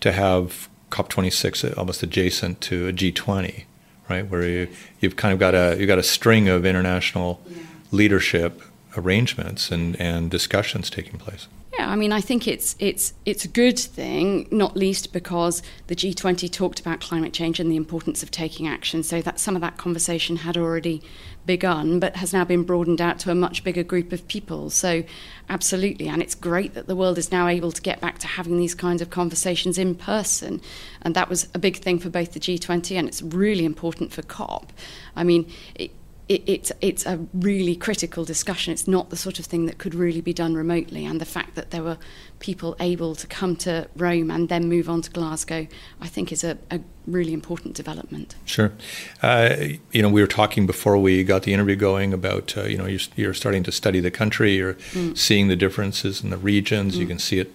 to 0.00 0.12
have 0.12 0.70
COP26 0.90 1.76
almost 1.76 2.02
adjacent 2.02 2.62
to 2.62 2.88
a 2.88 2.94
G20, 2.94 3.64
right? 4.08 4.26
Where 4.26 4.48
you, 4.48 4.68
you've 5.00 5.16
kind 5.16 5.34
of 5.34 5.38
got 5.38 5.54
a, 5.54 5.76
you've 5.78 5.86
got 5.86 5.98
a 5.98 6.02
string 6.02 6.48
of 6.48 6.64
international 6.64 7.42
yeah. 7.46 7.58
leadership 7.92 8.62
arrangements 8.96 9.70
and, 9.70 10.00
and 10.00 10.30
discussions 10.30 10.90
taking 10.90 11.18
place. 11.18 11.48
Yeah, 11.78 11.88
I 11.88 11.94
mean, 11.94 12.10
I 12.10 12.20
think 12.20 12.48
it's 12.48 12.74
it's 12.80 13.14
it's 13.24 13.44
a 13.44 13.48
good 13.48 13.78
thing, 13.78 14.48
not 14.50 14.76
least 14.76 15.12
because 15.12 15.62
the 15.86 15.94
G20 15.94 16.50
talked 16.50 16.80
about 16.80 17.00
climate 17.00 17.32
change 17.32 17.60
and 17.60 17.70
the 17.70 17.76
importance 17.76 18.24
of 18.24 18.30
taking 18.30 18.66
action. 18.66 19.04
So 19.04 19.22
that 19.22 19.38
some 19.38 19.54
of 19.54 19.62
that 19.62 19.76
conversation 19.76 20.36
had 20.36 20.56
already 20.56 21.00
begun, 21.46 22.00
but 22.00 22.16
has 22.16 22.32
now 22.32 22.44
been 22.44 22.64
broadened 22.64 23.00
out 23.00 23.20
to 23.20 23.30
a 23.30 23.34
much 23.36 23.62
bigger 23.62 23.84
group 23.84 24.12
of 24.12 24.26
people. 24.26 24.68
So, 24.68 25.04
absolutely, 25.48 26.08
and 26.08 26.20
it's 26.20 26.34
great 26.34 26.74
that 26.74 26.88
the 26.88 26.96
world 26.96 27.18
is 27.18 27.30
now 27.30 27.46
able 27.46 27.70
to 27.70 27.80
get 27.80 28.00
back 28.00 28.18
to 28.18 28.26
having 28.26 28.58
these 28.58 28.74
kinds 28.74 29.00
of 29.00 29.10
conversations 29.10 29.78
in 29.78 29.94
person. 29.94 30.60
And 31.02 31.14
that 31.14 31.28
was 31.28 31.48
a 31.54 31.58
big 31.58 31.76
thing 31.76 32.00
for 32.00 32.10
both 32.10 32.32
the 32.32 32.40
G20 32.40 32.96
and 32.98 33.06
it's 33.06 33.22
really 33.22 33.64
important 33.64 34.12
for 34.12 34.22
COP. 34.22 34.72
I 35.14 35.24
mean, 35.24 35.50
it, 35.76 35.92
it, 36.30 36.44
it's 36.46 36.72
it's 36.80 37.04
a 37.06 37.18
really 37.34 37.74
critical 37.74 38.24
discussion. 38.24 38.72
It's 38.72 38.86
not 38.86 39.10
the 39.10 39.16
sort 39.16 39.40
of 39.40 39.46
thing 39.46 39.66
that 39.66 39.78
could 39.78 39.96
really 39.96 40.20
be 40.20 40.32
done 40.32 40.54
remotely. 40.54 41.04
And 41.04 41.20
the 41.20 41.24
fact 41.24 41.56
that 41.56 41.72
there 41.72 41.82
were 41.82 41.98
people 42.38 42.76
able 42.78 43.16
to 43.16 43.26
come 43.26 43.56
to 43.56 43.88
Rome 43.96 44.30
and 44.30 44.48
then 44.48 44.68
move 44.68 44.88
on 44.88 45.02
to 45.02 45.10
Glasgow, 45.10 45.66
I 46.00 46.06
think, 46.06 46.30
is 46.30 46.44
a, 46.44 46.56
a 46.70 46.80
really 47.04 47.32
important 47.32 47.74
development. 47.74 48.36
Sure. 48.44 48.72
Uh, 49.20 49.56
you 49.90 50.02
know, 50.02 50.08
we 50.08 50.20
were 50.20 50.28
talking 50.28 50.66
before 50.66 50.96
we 50.96 51.24
got 51.24 51.42
the 51.42 51.52
interview 51.52 51.74
going 51.74 52.12
about 52.12 52.56
uh, 52.56 52.62
you 52.62 52.78
know 52.78 52.86
you're, 52.86 53.00
you're, 53.16 53.34
starting 53.34 53.64
to 53.64 53.72
study 53.72 53.98
the 53.98 54.12
country. 54.12 54.54
You're 54.54 54.74
mm. 54.74 55.18
seeing 55.18 55.48
the 55.48 55.56
differences 55.56 56.22
in 56.22 56.30
the 56.30 56.38
regions. 56.38 56.94
Mm. 56.94 57.00
You 57.00 57.06
can 57.08 57.18
see 57.18 57.40
it 57.40 57.52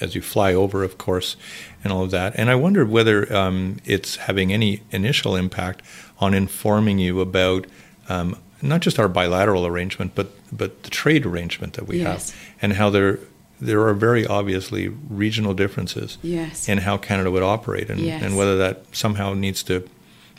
as 0.00 0.16
you 0.16 0.20
fly 0.20 0.52
over, 0.52 0.82
of 0.82 0.98
course, 0.98 1.36
and 1.84 1.92
all 1.92 2.02
of 2.02 2.10
that. 2.10 2.34
And 2.36 2.50
I 2.50 2.56
wondered 2.56 2.90
whether 2.90 3.32
um, 3.34 3.76
it's 3.84 4.16
having 4.16 4.52
any 4.52 4.82
initial 4.90 5.36
impact 5.36 5.82
on 6.18 6.34
informing 6.34 6.98
you 6.98 7.20
about 7.20 7.66
um, 8.08 8.36
not 8.62 8.80
just 8.80 8.98
our 8.98 9.08
bilateral 9.08 9.66
arrangement, 9.66 10.14
but 10.14 10.30
but 10.56 10.82
the 10.82 10.90
trade 10.90 11.26
arrangement 11.26 11.74
that 11.74 11.86
we 11.86 12.00
yes. 12.00 12.30
have, 12.30 12.40
and 12.62 12.72
how 12.74 12.90
there 12.90 13.18
there 13.60 13.86
are 13.86 13.94
very 13.94 14.26
obviously 14.26 14.88
regional 14.88 15.54
differences 15.54 16.18
yes. 16.22 16.68
in 16.68 16.78
how 16.78 16.98
Canada 16.98 17.30
would 17.30 17.42
operate, 17.42 17.88
and, 17.88 18.00
yes. 18.00 18.22
and 18.22 18.36
whether 18.36 18.56
that 18.58 18.84
somehow 18.94 19.32
needs 19.32 19.62
to 19.62 19.88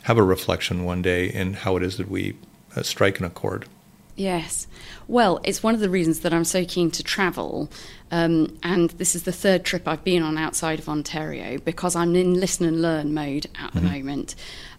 have 0.02 0.16
a 0.16 0.22
reflection 0.22 0.84
one 0.84 1.02
day 1.02 1.26
in 1.26 1.54
how 1.54 1.76
it 1.76 1.82
is 1.82 1.96
that 1.96 2.08
we 2.08 2.36
uh, 2.76 2.82
strike 2.82 3.18
an 3.18 3.24
accord. 3.24 3.66
Yes. 4.18 4.66
Well, 5.06 5.40
it's 5.44 5.62
one 5.62 5.74
of 5.74 5.80
the 5.80 5.88
reasons 5.88 6.20
that 6.20 6.34
I'm 6.34 6.44
so 6.44 6.64
keen 6.64 6.90
to 6.90 7.04
travel. 7.04 7.70
Um, 8.10 8.58
and 8.62 8.90
this 8.90 9.14
is 9.14 9.22
the 9.22 9.32
third 9.32 9.64
trip 9.64 9.86
I've 9.86 10.02
been 10.02 10.22
on 10.22 10.36
outside 10.36 10.80
of 10.80 10.88
Ontario 10.88 11.58
because 11.58 11.94
I'm 11.94 12.16
in 12.16 12.34
listen 12.34 12.66
and 12.66 12.82
learn 12.82 13.14
mode 13.14 13.46
at 13.60 13.72
the 13.72 13.80
mm-hmm. 13.80 13.92
moment. 13.92 14.34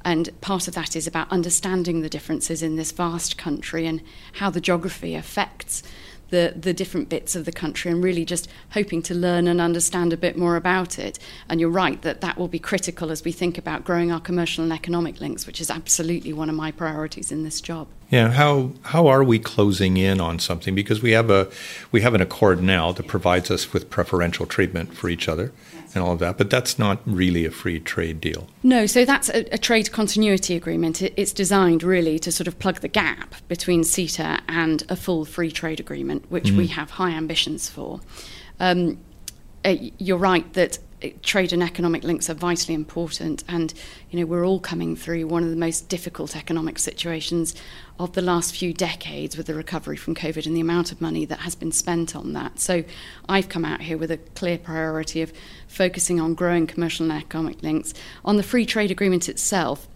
And 0.06 0.29
part 0.41 0.68
of 0.68 0.75
that 0.75 0.96
is 0.96 1.08
about 1.08 1.32
understanding 1.32 2.01
the 2.01 2.10
differences 2.10 2.63
in 2.63 2.75
this 2.75 2.91
vast 2.91 3.38
country 3.38 3.86
and 3.86 4.01
how 4.34 4.50
the 4.50 4.62
geography 4.62 5.15
affects 5.15 5.84
the, 6.29 6.53
the 6.56 6.74
different 6.74 7.10
bits 7.10 7.36
of 7.36 7.46
the 7.46 7.51
country 7.51 7.91
and 7.91 8.03
really 8.03 8.25
just 8.25 8.48
hoping 8.72 9.01
to 9.03 9.15
learn 9.15 9.48
and 9.48 9.60
understand 9.60 10.13
a 10.13 10.18
bit 10.18 10.38
more 10.38 10.56
about 10.56 11.00
it. 11.00 11.20
And 11.50 11.60
you're 11.60 11.70
right 11.70 12.01
that 12.01 12.22
that 12.22 12.38
will 12.38 12.48
be 12.48 12.60
critical 12.60 13.12
as 13.12 13.24
we 13.24 13.32
think 13.32 13.58
about 13.58 13.84
growing 13.84 14.12
our 14.12 14.20
commercial 14.20 14.63
and 14.63 14.72
economic 14.72 15.20
links, 15.20 15.48
which 15.48 15.60
is 15.60 15.70
absolutely 15.70 16.34
one 16.34 16.50
of 16.50 16.56
my 16.56 16.72
priorities 16.72 17.32
in 17.32 17.44
this 17.44 17.62
job. 17.62 17.88
Yeah, 18.10 18.32
how 18.32 18.72
how 18.84 19.08
are 19.08 19.24
we 19.24 19.38
closing 19.38 19.98
in 19.98 20.20
on 20.20 20.39
something? 20.39 20.74
Because 20.74 21.01
we 21.01 21.12
have 21.12 21.29
a 21.29 21.48
we 21.91 22.01
have 22.01 22.15
an 22.15 22.22
accord 22.22 22.62
now 22.62 22.91
that 22.91 23.08
provides 23.08 23.51
us 23.51 23.72
with 23.72 23.89
preferential 23.89 24.48
treatment 24.48 24.96
for 24.96 25.10
each 25.10 25.27
other 25.27 25.51
and 25.93 26.03
all 26.03 26.13
of 26.13 26.19
that, 26.19 26.38
but 26.38 26.50
that's 26.50 26.77
not 26.77 27.00
really 27.05 27.46
a 27.46 27.51
free 27.51 27.79
trade 27.79 28.22
deal. 28.22 28.48
No, 28.63 28.86
so 28.86 29.05
that's 29.05 29.29
a, 29.29 29.53
a 29.53 29.58
trade 29.58 29.91
continuity 29.91 30.55
agreement. 30.55 31.01
It, 31.01 31.13
it's 31.17 31.34
designed 31.34 31.84
really 31.84 32.19
to 32.19 32.31
sort 32.31 32.48
of 32.48 32.60
plug 32.60 32.81
the 32.81 32.88
gap 32.88 33.36
between 33.48 33.81
CETA 33.81 34.41
and 34.48 34.84
a 34.89 34.96
full 34.96 35.25
free 35.25 35.51
trade 35.51 35.79
agreement, 35.79 36.29
which 36.29 36.46
mm-hmm. 36.46 36.58
we 36.58 36.67
have 36.67 36.91
high 36.91 37.12
ambitions 37.12 37.69
for. 37.69 38.01
Um, 38.60 39.00
uh, 39.65 39.75
you're 39.97 40.17
right 40.17 40.51
that 40.53 40.79
trade 41.21 41.53
and 41.53 41.63
economic 41.63 42.03
links 42.03 42.29
are 42.29 42.33
vitally 42.33 42.73
important 42.73 43.43
and 43.47 43.73
you 44.09 44.19
know 44.19 44.25
we're 44.25 44.45
all 44.45 44.59
coming 44.59 44.95
through 44.95 45.25
one 45.25 45.43
of 45.43 45.49
the 45.49 45.55
most 45.55 45.87
difficult 45.87 46.35
economic 46.35 46.77
situations 46.77 47.55
of 47.97 48.13
the 48.13 48.21
last 48.21 48.53
few 48.53 48.73
decades 48.73 49.37
with 49.37 49.45
the 49.45 49.53
recovery 49.53 49.95
from 49.95 50.13
covid 50.13 50.45
and 50.45 50.55
the 50.55 50.61
amount 50.61 50.91
of 50.91 50.99
money 50.99 51.23
that 51.23 51.39
has 51.39 51.55
been 51.55 51.71
spent 51.71 52.15
on 52.15 52.33
that 52.33 52.59
so 52.59 52.83
i've 53.29 53.47
come 53.47 53.63
out 53.63 53.81
here 53.81 53.97
with 53.97 54.11
a 54.11 54.17
clear 54.17 54.57
priority 54.57 55.21
of 55.21 55.31
focusing 55.67 56.19
on 56.19 56.33
growing 56.33 56.67
commercial 56.67 57.09
and 57.09 57.23
economic 57.23 57.63
links 57.63 57.93
on 58.25 58.35
the 58.35 58.43
free 58.43 58.65
trade 58.65 58.91
agreement 58.91 59.29
itself 59.29 59.87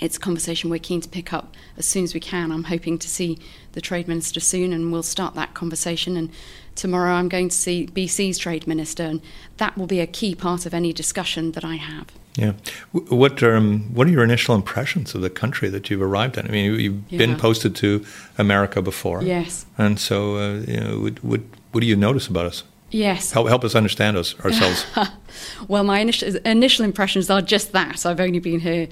it's 0.00 0.16
a 0.16 0.20
conversation 0.20 0.70
we're 0.70 0.78
keen 0.78 1.02
to 1.02 1.08
pick 1.08 1.32
up 1.32 1.54
as 1.76 1.84
soon 1.84 2.04
as 2.04 2.14
we 2.14 2.20
can. 2.20 2.50
I'm 2.50 2.64
hoping 2.64 2.98
to 2.98 3.08
see 3.08 3.38
the 3.72 3.82
Trade 3.82 4.08
Minister 4.08 4.40
soon 4.40 4.72
and 4.72 4.90
we'll 4.90 5.02
start 5.02 5.34
that 5.34 5.52
conversation. 5.52 6.16
And 6.16 6.30
tomorrow 6.74 7.12
I'm 7.12 7.28
going 7.28 7.48
to 7.48 7.56
see 7.56 7.86
BC's 7.86 8.38
Trade 8.38 8.66
Minister, 8.66 9.04
and 9.04 9.20
that 9.58 9.76
will 9.76 9.86
be 9.86 10.00
a 10.00 10.06
key 10.06 10.34
part 10.34 10.66
of 10.66 10.74
any 10.74 10.92
discussion 10.92 11.52
that 11.52 11.64
I 11.64 11.76
have. 11.76 12.08
Yeah. 12.36 12.52
What 12.92 13.42
um, 13.42 13.92
what 13.92 14.06
are 14.06 14.10
your 14.10 14.22
initial 14.22 14.54
impressions 14.54 15.14
of 15.14 15.20
the 15.20 15.30
country 15.30 15.68
that 15.68 15.90
you've 15.90 16.02
arrived 16.02 16.38
in? 16.38 16.46
I 16.46 16.50
mean, 16.50 16.78
you've 16.78 17.02
yeah. 17.08 17.18
been 17.18 17.36
posted 17.36 17.74
to 17.76 18.04
America 18.38 18.80
before. 18.80 19.22
Yes. 19.22 19.66
And 19.76 19.98
so, 19.98 20.36
uh, 20.36 20.52
you 20.60 20.80
know, 20.80 20.98
what, 21.00 21.24
what, 21.24 21.40
what 21.72 21.80
do 21.80 21.86
you 21.86 21.96
notice 21.96 22.28
about 22.28 22.46
us? 22.46 22.62
Yes. 22.90 23.30
Help, 23.32 23.48
help 23.48 23.64
us 23.64 23.74
understand 23.74 24.16
us 24.16 24.38
ourselves. 24.40 24.84
well, 25.68 25.84
my 25.84 26.00
initial, 26.00 26.36
initial 26.44 26.84
impressions 26.84 27.30
are 27.30 27.42
just 27.42 27.72
that. 27.72 28.04
I've 28.04 28.20
only 28.20 28.40
been 28.40 28.60
here 28.60 28.88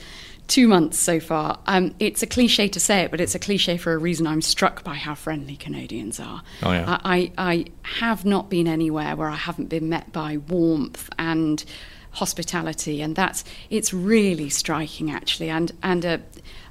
two 0.48 0.66
months 0.66 0.98
so 0.98 1.20
far. 1.20 1.60
Um, 1.66 1.94
it's 2.00 2.22
a 2.22 2.26
cliche 2.26 2.68
to 2.68 2.80
say 2.80 3.02
it, 3.02 3.10
but 3.10 3.20
it's 3.20 3.34
a 3.34 3.38
cliche 3.38 3.76
for 3.76 3.92
a 3.92 3.98
reason. 3.98 4.26
I'm 4.26 4.42
struck 4.42 4.82
by 4.82 4.94
how 4.94 5.14
friendly 5.14 5.56
Canadians 5.56 6.18
are. 6.18 6.42
Oh, 6.62 6.72
yeah. 6.72 6.98
I, 7.04 7.32
I, 7.36 7.50
I 7.50 7.64
have 7.98 8.24
not 8.24 8.50
been 8.50 8.66
anywhere 8.66 9.14
where 9.14 9.28
I 9.28 9.36
haven't 9.36 9.68
been 9.68 9.88
met 9.88 10.12
by 10.12 10.38
warmth 10.38 11.08
and 11.18 11.64
hospitality, 12.12 13.00
and 13.02 13.14
that's 13.14 13.44
it's 13.70 13.92
really 13.92 14.48
striking 14.48 15.10
actually, 15.10 15.50
and 15.50 15.72
and 15.82 16.04
a 16.04 16.22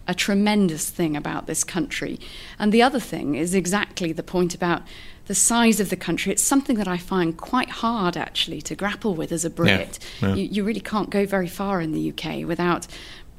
a 0.07 0.15
tremendous 0.15 0.89
thing 0.89 1.17
about 1.17 1.47
this 1.47 1.63
country. 1.63 2.19
And 2.57 2.71
the 2.71 2.81
other 2.81 2.99
thing 2.99 3.35
is 3.35 3.53
exactly 3.53 4.13
the 4.13 4.23
point 4.23 4.55
about 4.55 4.83
the 5.25 5.35
size 5.35 5.81
of 5.81 5.89
the 5.89 5.97
country. 5.97 6.31
It's 6.31 6.41
something 6.41 6.77
that 6.77 6.87
I 6.87 6.97
find 6.97 7.35
quite 7.35 7.69
hard 7.69 8.15
actually 8.15 8.61
to 8.63 8.75
grapple 8.75 9.13
with 9.15 9.33
as 9.33 9.43
a 9.43 9.49
Brit. 9.49 9.99
Yeah, 10.21 10.29
yeah. 10.29 10.35
You, 10.35 10.43
you, 10.45 10.63
really 10.63 10.79
can't 10.79 11.09
go 11.09 11.25
very 11.25 11.49
far 11.49 11.81
in 11.81 11.91
the 11.91 12.11
UK 12.11 12.47
without 12.47 12.87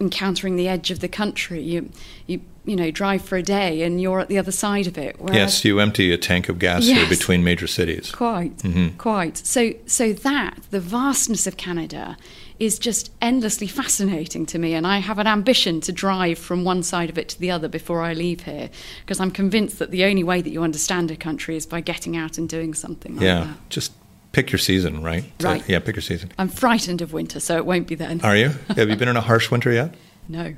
encountering 0.01 0.57
the 0.57 0.69
edge 0.69 0.91
of 0.91 1.01
the 1.01 1.09
country. 1.09 1.61
You, 1.61 1.91
you, 2.27 2.41
you 2.65 2.77
know, 2.77 2.91
drive 2.91 3.23
for 3.23 3.37
a 3.37 3.43
day 3.43 3.83
and 3.83 4.01
you're 4.01 4.21
at 4.21 4.29
the 4.29 4.39
other 4.39 4.53
side 4.53 4.87
of 4.87 4.99
it. 4.99 5.17
Whereas, 5.19 5.37
yes, 5.37 5.65
you 5.65 5.81
empty 5.81 6.13
a 6.13 6.19
tank 6.19 6.49
of 6.49 6.59
gas 6.59 6.85
yes, 6.85 7.09
between 7.09 7.43
major 7.43 7.67
cities. 7.67 8.11
Quite, 8.11 8.59
mm-hmm. 8.59 8.97
quite. 8.97 9.39
So, 9.39 9.73
so 9.87 10.13
that 10.13 10.59
the 10.71 10.81
vastness 10.81 11.47
of 11.47 11.57
Canada 11.57 12.17
is 12.59 12.79
just 12.79 13.13
endlessly 13.23 13.69
fascinating 13.69 14.45
to 14.45 14.59
me, 14.59 14.75
and 14.75 14.87
I 14.87 14.99
have 14.99 15.19
an 15.19 15.29
ambition 15.29 15.81
to 15.83 15.93
drive 15.93 16.39
from 16.39 16.65
one 16.65 16.83
side 16.83 17.09
of 17.09 17.17
it 17.17 17.29
to 17.31 17.41
the 17.41 17.51
other 17.53 17.69
before 17.69 18.03
I 18.03 18.15
leave 18.15 18.43
here, 18.43 18.69
because 19.01 19.21
I'm 19.21 19.31
convinced 19.31 19.79
that 19.79 19.93
the 19.93 20.05
only 20.05 20.25
way 20.25 20.43
that 20.43 20.51
you 20.51 20.65
understand 20.65 21.11
a 21.11 21.17
country 21.17 21.57
is 21.57 21.67
by 21.67 21.81
getting 21.81 22.17
out 22.17 22.37
and 22.37 22.49
doing 22.49 22.75
something. 22.75 23.15
Like 23.15 23.25
yeah, 23.25 23.45
that. 23.45 23.71
just 23.71 23.93
pick 24.33 24.53
your 24.53 24.59
season, 24.59 25.03
right? 25.03 25.25
Right. 25.41 25.61
So, 25.61 25.67
yeah, 25.69 25.79
pick 25.79 25.97
your 25.97 26.03
season. 26.03 26.33
I'm 26.39 26.49
frightened 26.49 27.03
of 27.03 27.13
winter, 27.13 27.41
so 27.41 27.57
it 27.57 27.67
won't 27.67 27.87
be 27.87 27.95
then. 27.95 28.21
Are 28.23 28.37
you? 28.37 28.49
Have 28.69 28.89
you 28.89 28.97
been 28.97 29.09
in 29.09 29.17
a 29.17 29.21
harsh 29.21 29.51
winter 29.51 29.73
yet? 29.73 29.95
No. 30.29 30.55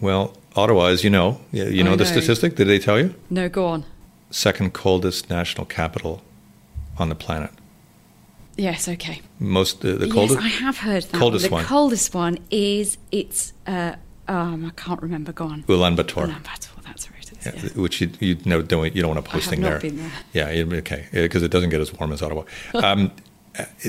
Well, 0.00 0.36
Ottawa, 0.56 0.86
as 0.86 1.04
you 1.04 1.10
know, 1.10 1.40
you 1.52 1.84
know, 1.84 1.90
know 1.90 1.96
the 1.96 2.06
statistic. 2.06 2.56
Did 2.56 2.68
they 2.68 2.78
tell 2.78 2.98
you? 2.98 3.14
No, 3.30 3.48
go 3.48 3.66
on. 3.66 3.84
Second 4.30 4.72
coldest 4.72 5.30
national 5.30 5.66
capital 5.66 6.22
on 6.98 7.08
the 7.08 7.14
planet. 7.14 7.50
Yes. 8.56 8.88
Okay. 8.88 9.22
Most 9.38 9.84
uh, 9.84 9.92
the 9.92 10.08
coldest. 10.08 10.40
Yes, 10.42 10.52
I 10.52 10.56
have 10.64 10.78
heard 10.78 11.04
that. 11.04 11.18
Coldest 11.18 11.50
one. 11.50 11.62
The 11.62 11.68
coldest 11.68 12.14
one 12.14 12.38
is 12.50 12.98
it's. 13.10 13.52
Uh, 13.66 13.94
um, 14.28 14.66
I 14.66 14.70
can't 14.70 15.00
remember. 15.02 15.32
Go 15.32 15.46
on. 15.46 15.62
Ulaanbaatar. 15.64 16.28
Ulaanbaatar. 16.28 16.82
That's 16.84 17.10
right. 17.10 17.21
Yeah, 17.44 17.52
yeah. 17.54 17.68
Which 17.70 18.00
you 18.00 18.10
you 18.20 18.36
know 18.44 18.62
don't 18.62 18.94
you 18.94 19.02
don't 19.02 19.14
want 19.14 19.24
to 19.24 19.30
posting 19.30 19.60
there. 19.60 19.78
there. 19.78 20.10
Yeah. 20.32 20.76
Okay. 20.78 21.06
Because 21.12 21.42
it 21.42 21.50
doesn't 21.50 21.70
get 21.70 21.80
as 21.80 21.92
warm 21.92 22.12
as 22.12 22.22
Ottawa. 22.22 22.44
Um, 22.74 23.10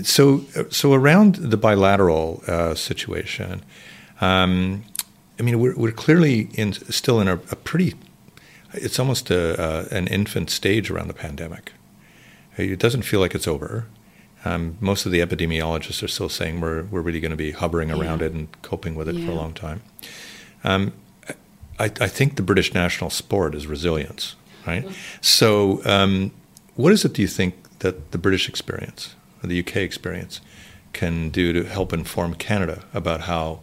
so 0.03 0.45
so 0.69 0.93
around 0.93 1.35
the 1.35 1.57
bilateral 1.57 2.43
uh, 2.47 2.75
situation. 2.75 3.63
Um, 4.21 4.83
I 5.39 5.43
mean, 5.43 5.59
we're, 5.59 5.75
we're 5.75 5.91
clearly 5.91 6.49
in, 6.53 6.73
still 6.73 7.19
in 7.19 7.27
a, 7.27 7.33
a 7.33 7.55
pretty, 7.55 7.95
it's 8.73 8.99
almost 8.99 9.29
a, 9.31 9.59
uh, 9.59 9.87
an 9.91 10.07
infant 10.07 10.49
stage 10.49 10.89
around 10.89 11.07
the 11.07 11.13
pandemic. 11.13 11.73
It 12.55 12.79
doesn't 12.79 13.01
feel 13.01 13.19
like 13.19 13.33
it's 13.33 13.47
over. 13.47 13.87
Um, 14.45 14.77
most 14.79 15.05
of 15.05 15.11
the 15.11 15.19
epidemiologists 15.19 16.03
are 16.03 16.07
still 16.07 16.29
saying 16.29 16.61
we're, 16.61 16.83
we're 16.83 17.01
really 17.01 17.19
going 17.19 17.31
to 17.31 17.37
be 17.37 17.51
hovering 17.51 17.89
around 17.89 18.19
yeah. 18.19 18.27
it 18.27 18.33
and 18.33 18.61
coping 18.61 18.93
with 18.95 19.09
it 19.09 19.15
for 19.25 19.31
a 19.31 19.35
long 19.35 19.53
time. 19.53 19.81
Um, 20.63 20.93
I, 21.83 22.05
I, 22.05 22.07
think 22.07 22.35
the 22.35 22.41
British 22.41 22.73
national 22.73 23.09
sport 23.09 23.55
is 23.55 23.67
resilience, 23.67 24.35
right? 24.65 24.85
So, 25.21 25.81
um, 25.85 26.31
what 26.75 26.93
is 26.93 27.03
it 27.03 27.13
do 27.13 27.21
you 27.21 27.27
think 27.27 27.55
that 27.79 28.11
the 28.11 28.17
British 28.17 28.47
experience 28.47 29.15
or 29.43 29.47
the 29.47 29.59
UK 29.59 29.77
experience 29.77 30.39
can 30.93 31.29
do 31.29 31.51
to 31.51 31.63
help 31.63 31.91
inform 31.91 32.35
Canada 32.35 32.85
about 32.93 33.21
how 33.21 33.59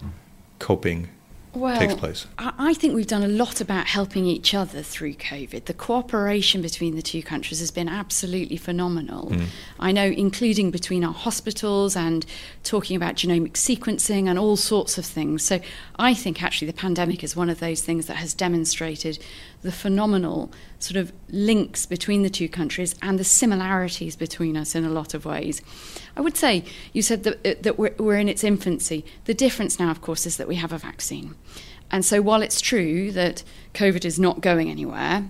coping 0.58 1.08
well, 1.52 1.78
takes 1.78 1.94
place? 1.94 2.26
I 2.38 2.74
think 2.74 2.94
we've 2.94 3.06
done 3.06 3.22
a 3.22 3.28
lot 3.28 3.60
about 3.60 3.86
helping 3.86 4.24
each 4.24 4.54
other 4.54 4.82
through 4.82 5.14
COVID. 5.14 5.64
The 5.64 5.74
cooperation 5.74 6.62
between 6.62 6.94
the 6.96 7.02
two 7.02 7.22
countries 7.22 7.60
has 7.60 7.70
been 7.70 7.88
absolutely 7.88 8.56
phenomenal. 8.56 9.30
Mm. 9.30 9.46
I 9.78 9.92
know, 9.92 10.06
including 10.06 10.70
between 10.70 11.04
our 11.04 11.12
hospitals 11.12 11.96
and 11.96 12.24
talking 12.62 12.96
about 12.96 13.16
genomic 13.16 13.52
sequencing 13.52 14.28
and 14.28 14.38
all 14.38 14.56
sorts 14.56 14.96
of 14.98 15.04
things. 15.04 15.42
So 15.42 15.60
I 15.96 16.14
think 16.14 16.42
actually 16.42 16.68
the 16.68 16.76
pandemic 16.76 17.24
is 17.24 17.34
one 17.34 17.50
of 17.50 17.58
those 17.58 17.82
things 17.82 18.06
that 18.06 18.16
has 18.16 18.32
demonstrated 18.32 19.18
the 19.62 19.72
phenomenal 19.72 20.50
sort 20.78 20.96
of 20.96 21.12
links 21.28 21.84
between 21.84 22.22
the 22.22 22.30
two 22.30 22.48
countries 22.48 22.94
and 23.02 23.18
the 23.18 23.24
similarities 23.24 24.16
between 24.16 24.56
us 24.56 24.74
in 24.74 24.84
a 24.84 24.90
lot 24.90 25.14
of 25.14 25.24
ways. 25.24 25.60
I 26.16 26.20
would 26.20 26.36
say 26.36 26.64
you 26.92 27.02
said 27.02 27.24
that, 27.24 27.46
uh, 27.46 27.60
that 27.62 27.78
we're, 27.78 27.94
we're 27.98 28.18
in 28.18 28.28
its 28.28 28.44
infancy. 28.44 29.04
The 29.24 29.34
difference 29.34 29.78
now, 29.78 29.90
of 29.90 30.00
course, 30.00 30.26
is 30.26 30.36
that 30.38 30.48
we 30.48 30.56
have 30.56 30.72
a 30.72 30.78
vaccine. 30.78 31.34
And 31.90 32.04
so 32.04 32.22
while 32.22 32.42
it's 32.42 32.60
true 32.60 33.10
that 33.12 33.42
COVID 33.74 34.04
is 34.04 34.18
not 34.18 34.40
going 34.40 34.70
anywhere 34.70 35.28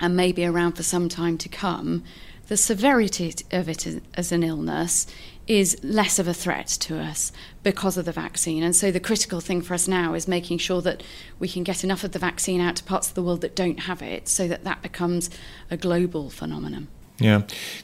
and 0.00 0.16
may 0.16 0.32
be 0.32 0.44
around 0.44 0.72
for 0.72 0.82
some 0.82 1.08
time 1.08 1.38
to 1.38 1.48
come, 1.48 2.02
the 2.48 2.56
severity 2.56 3.34
of 3.50 3.68
it 3.68 3.86
as 4.14 4.32
an 4.32 4.42
illness 4.42 5.06
is 5.46 5.76
less 5.82 6.18
of 6.18 6.28
a 6.28 6.34
threat 6.34 6.66
to 6.66 6.98
us 6.98 7.32
because 7.62 7.96
of 7.96 8.04
the 8.04 8.12
vaccine. 8.12 8.62
And 8.62 8.74
so 8.74 8.90
the 8.90 9.00
critical 9.00 9.40
thing 9.40 9.60
for 9.60 9.74
us 9.74 9.88
now 9.88 10.14
is 10.14 10.28
making 10.28 10.58
sure 10.58 10.80
that 10.82 11.02
we 11.38 11.48
can 11.48 11.62
get 11.62 11.82
enough 11.82 12.04
of 12.04 12.12
the 12.12 12.18
vaccine 12.18 12.60
out 12.60 12.76
to 12.76 12.84
parts 12.84 13.08
of 13.08 13.14
the 13.14 13.22
world 13.22 13.40
that 13.40 13.56
don't 13.56 13.80
have 13.80 14.02
it 14.02 14.28
so 14.28 14.46
that 14.48 14.64
that 14.64 14.82
becomes 14.82 15.30
a 15.70 15.76
global 15.76 16.30
phenomenon. 16.30 16.88
Yeah. 17.18 17.42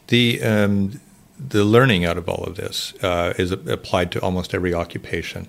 The 0.08 0.42
um, 0.42 1.00
the 1.38 1.64
learning 1.64 2.04
out 2.04 2.18
of 2.18 2.28
all 2.28 2.44
of 2.44 2.56
this 2.56 2.94
uh, 3.02 3.32
is 3.38 3.52
applied 3.52 4.10
to 4.12 4.20
almost 4.20 4.54
every 4.54 4.74
occupation. 4.74 5.48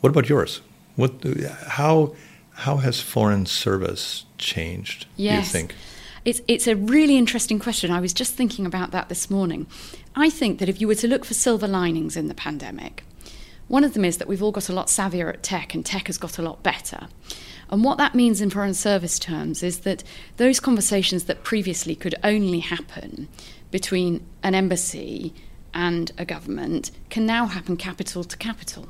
What 0.00 0.10
about 0.10 0.28
yours? 0.28 0.60
What 0.98 1.22
how 1.68 2.16
how 2.54 2.78
has 2.78 3.00
foreign 3.00 3.46
service 3.46 4.24
changed, 4.36 5.06
yes. 5.16 5.46
you 5.46 5.52
think? 5.52 5.74
It's, 6.24 6.40
it's 6.48 6.66
a 6.66 6.74
really 6.74 7.16
interesting 7.16 7.60
question. 7.60 7.92
I 7.92 8.00
was 8.00 8.12
just 8.12 8.34
thinking 8.34 8.66
about 8.66 8.90
that 8.90 9.08
this 9.08 9.30
morning. 9.30 9.68
I 10.16 10.28
think 10.28 10.58
that 10.58 10.68
if 10.68 10.80
you 10.80 10.88
were 10.88 10.96
to 10.96 11.06
look 11.06 11.24
for 11.24 11.34
silver 11.34 11.68
linings 11.68 12.16
in 12.16 12.26
the 12.26 12.34
pandemic, 12.34 13.04
one 13.68 13.84
of 13.84 13.94
them 13.94 14.04
is 14.04 14.18
that 14.18 14.26
we've 14.26 14.42
all 14.42 14.50
got 14.50 14.68
a 14.68 14.72
lot 14.72 14.88
savvier 14.88 15.28
at 15.28 15.44
tech 15.44 15.72
and 15.72 15.86
tech 15.86 16.08
has 16.08 16.18
got 16.18 16.36
a 16.36 16.42
lot 16.42 16.64
better. 16.64 17.06
And 17.70 17.84
what 17.84 17.98
that 17.98 18.16
means 18.16 18.40
in 18.40 18.50
foreign 18.50 18.74
service 18.74 19.20
terms 19.20 19.62
is 19.62 19.80
that 19.80 20.02
those 20.36 20.58
conversations 20.58 21.24
that 21.26 21.44
previously 21.44 21.94
could 21.94 22.16
only 22.24 22.58
happen 22.58 23.28
between 23.70 24.26
an 24.42 24.56
embassy 24.56 25.32
and 25.74 26.12
a 26.18 26.24
government 26.24 26.90
can 27.10 27.26
now 27.26 27.46
happen 27.46 27.76
capital 27.76 28.24
to 28.24 28.36
capital 28.36 28.88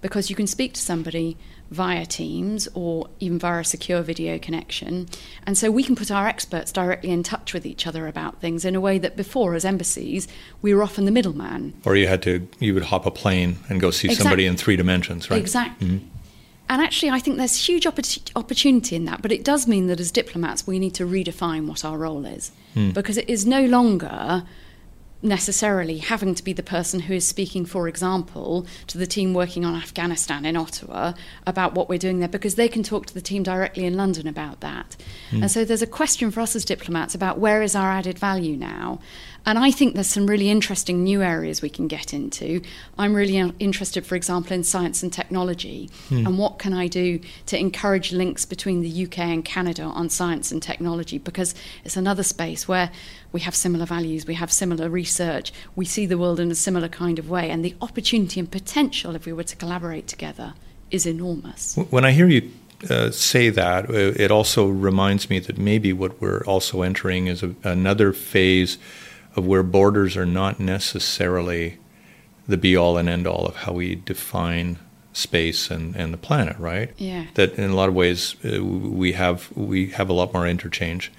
because 0.00 0.30
you 0.30 0.36
can 0.36 0.46
speak 0.46 0.74
to 0.74 0.80
somebody 0.80 1.36
via 1.70 2.04
Teams 2.04 2.68
or 2.74 3.08
even 3.20 3.38
via 3.38 3.60
a 3.60 3.64
secure 3.64 4.02
video 4.02 4.38
connection. 4.38 5.08
And 5.46 5.56
so 5.56 5.70
we 5.70 5.84
can 5.84 5.94
put 5.94 6.10
our 6.10 6.26
experts 6.26 6.72
directly 6.72 7.10
in 7.10 7.22
touch 7.22 7.54
with 7.54 7.64
each 7.64 7.86
other 7.86 8.08
about 8.08 8.40
things 8.40 8.64
in 8.64 8.74
a 8.74 8.80
way 8.80 8.98
that 8.98 9.16
before, 9.16 9.54
as 9.54 9.64
embassies, 9.64 10.26
we 10.62 10.74
were 10.74 10.82
often 10.82 11.04
the 11.04 11.12
middleman. 11.12 11.74
Or 11.84 11.94
you 11.94 12.08
had 12.08 12.22
to, 12.22 12.46
you 12.58 12.74
would 12.74 12.84
hop 12.84 13.06
a 13.06 13.10
plane 13.10 13.58
and 13.68 13.80
go 13.80 13.90
see 13.90 14.08
Exact- 14.08 14.22
somebody 14.22 14.46
in 14.46 14.56
three 14.56 14.76
dimensions, 14.76 15.30
right? 15.30 15.40
Exactly. 15.40 15.86
Mm-hmm. 15.86 16.06
And 16.68 16.80
actually, 16.80 17.10
I 17.10 17.18
think 17.18 17.36
there's 17.36 17.56
huge 17.56 17.84
oppor- 17.84 18.30
opportunity 18.36 18.94
in 18.94 19.04
that, 19.06 19.22
but 19.22 19.32
it 19.32 19.44
does 19.44 19.66
mean 19.66 19.88
that 19.88 19.98
as 19.98 20.12
diplomats, 20.12 20.68
we 20.68 20.78
need 20.78 20.94
to 20.94 21.04
redefine 21.04 21.66
what 21.66 21.84
our 21.84 21.98
role 21.98 22.24
is. 22.24 22.52
Hmm. 22.74 22.90
Because 22.90 23.16
it 23.16 23.28
is 23.28 23.44
no 23.44 23.64
longer 23.64 24.44
necessarily 25.22 25.98
having 25.98 26.34
to 26.34 26.42
be 26.42 26.52
the 26.52 26.62
person 26.62 27.00
who 27.00 27.14
is 27.14 27.26
speaking, 27.26 27.66
for 27.66 27.88
example, 27.88 28.66
to 28.86 28.98
the 28.98 29.06
team 29.06 29.34
working 29.34 29.64
on 29.64 29.74
Afghanistan 29.74 30.44
in 30.44 30.56
Ottawa 30.56 31.12
about 31.46 31.74
what 31.74 31.88
we're 31.88 31.98
doing 31.98 32.20
there, 32.20 32.28
because 32.28 32.54
they 32.54 32.68
can 32.68 32.82
talk 32.82 33.06
to 33.06 33.14
the 33.14 33.20
team 33.20 33.42
directly 33.42 33.84
in 33.84 33.96
London 33.96 34.26
about 34.26 34.60
that. 34.60 34.96
Hmm. 35.30 35.42
And 35.42 35.50
so 35.50 35.64
there's 35.64 35.82
a 35.82 35.86
question 35.86 36.30
for 36.30 36.40
us 36.40 36.56
as 36.56 36.64
diplomats 36.64 37.14
about 37.14 37.38
where 37.38 37.62
is 37.62 37.74
our 37.74 37.90
added 37.90 38.18
value 38.18 38.56
now. 38.56 39.00
And 39.46 39.58
I 39.58 39.70
think 39.70 39.94
there's 39.94 40.06
some 40.06 40.26
really 40.26 40.50
interesting 40.50 41.02
new 41.02 41.22
areas 41.22 41.62
we 41.62 41.70
can 41.70 41.88
get 41.88 42.12
into. 42.12 42.60
I'm 42.98 43.14
really 43.14 43.36
interested, 43.58 44.06
for 44.06 44.14
example, 44.14 44.52
in 44.52 44.64
science 44.64 45.02
and 45.02 45.12
technology. 45.12 45.90
And 46.10 46.38
what 46.38 46.58
can 46.58 46.72
I 46.72 46.88
do 46.88 47.20
to 47.46 47.58
encourage 47.58 48.12
links 48.12 48.44
between 48.44 48.82
the 48.82 49.04
UK 49.04 49.18
and 49.20 49.44
Canada 49.44 49.84
on 49.84 50.08
science 50.08 50.52
and 50.52 50.62
technology? 50.62 51.18
Because 51.18 51.54
it's 51.84 51.96
another 51.96 52.22
space 52.22 52.68
where 52.68 52.90
we 53.32 53.40
have 53.40 53.54
similar 53.54 53.86
values, 53.86 54.26
we 54.26 54.34
have 54.34 54.52
similar 54.52 54.88
research, 54.88 55.52
we 55.76 55.84
see 55.84 56.06
the 56.06 56.18
world 56.18 56.40
in 56.40 56.50
a 56.50 56.54
similar 56.54 56.88
kind 56.88 57.18
of 57.18 57.30
way. 57.30 57.50
And 57.50 57.64
the 57.64 57.74
opportunity 57.80 58.40
and 58.40 58.50
potential, 58.50 59.14
if 59.14 59.26
we 59.26 59.32
were 59.32 59.44
to 59.44 59.56
collaborate 59.56 60.06
together, 60.06 60.54
is 60.90 61.06
enormous. 61.06 61.76
When 61.90 62.04
I 62.04 62.12
hear 62.12 62.26
you 62.26 62.50
uh, 62.88 63.10
say 63.10 63.50
that, 63.50 63.90
uh, 63.90 63.92
it 63.92 64.30
also 64.30 64.68
reminds 64.68 65.30
me 65.30 65.38
that 65.40 65.58
maybe 65.58 65.92
what 65.92 66.20
we're 66.20 66.42
also 66.44 66.82
entering 66.82 67.26
is 67.26 67.42
a, 67.42 67.54
another 67.62 68.12
phase 68.12 68.78
of 69.36 69.46
where 69.46 69.62
borders 69.62 70.16
are 70.16 70.26
not 70.26 70.58
necessarily 70.60 71.78
the 72.48 72.56
be 72.56 72.76
all 72.76 72.96
and 72.96 73.08
end 73.08 73.26
all 73.26 73.46
of 73.46 73.56
how 73.56 73.72
we 73.72 73.94
define 73.94 74.78
space 75.12 75.70
and, 75.70 75.94
and 75.96 76.12
the 76.12 76.16
planet, 76.18 76.56
right? 76.58 76.90
Yeah. 76.98 77.26
That 77.34 77.54
in 77.54 77.70
a 77.70 77.74
lot 77.74 77.88
of 77.88 77.94
ways 77.94 78.36
uh, 78.44 78.62
we 78.64 79.12
have 79.12 79.48
we 79.56 79.90
have 79.90 80.08
a 80.08 80.12
lot 80.12 80.32
more 80.32 80.46
interchange 80.48 81.12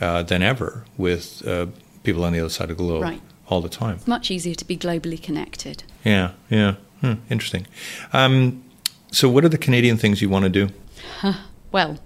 uh, 0.00 0.22
than 0.22 0.42
ever 0.42 0.84
with 0.96 1.46
uh, 1.46 1.66
people 2.04 2.24
on 2.24 2.32
the 2.32 2.40
other 2.40 2.48
side 2.50 2.70
of 2.70 2.76
the 2.78 2.82
globe 2.82 3.02
Right. 3.02 3.20
all 3.48 3.60
the 3.60 3.68
time. 3.68 3.96
It's 3.96 4.06
much 4.06 4.30
easier 4.30 4.54
to 4.54 4.64
be 4.64 4.76
globally 4.76 5.22
connected. 5.22 5.82
Yeah, 6.04 6.32
yeah, 6.50 6.74
Hmm, 7.00 7.14
interesting. 7.30 7.66
Um, 8.12 8.62
so, 9.12 9.28
what 9.28 9.44
are 9.44 9.48
the 9.48 9.58
Canadian 9.58 9.96
things 9.98 10.20
you 10.22 10.28
want 10.28 10.44
to 10.44 10.48
do? 10.50 10.68
Well, 11.70 11.98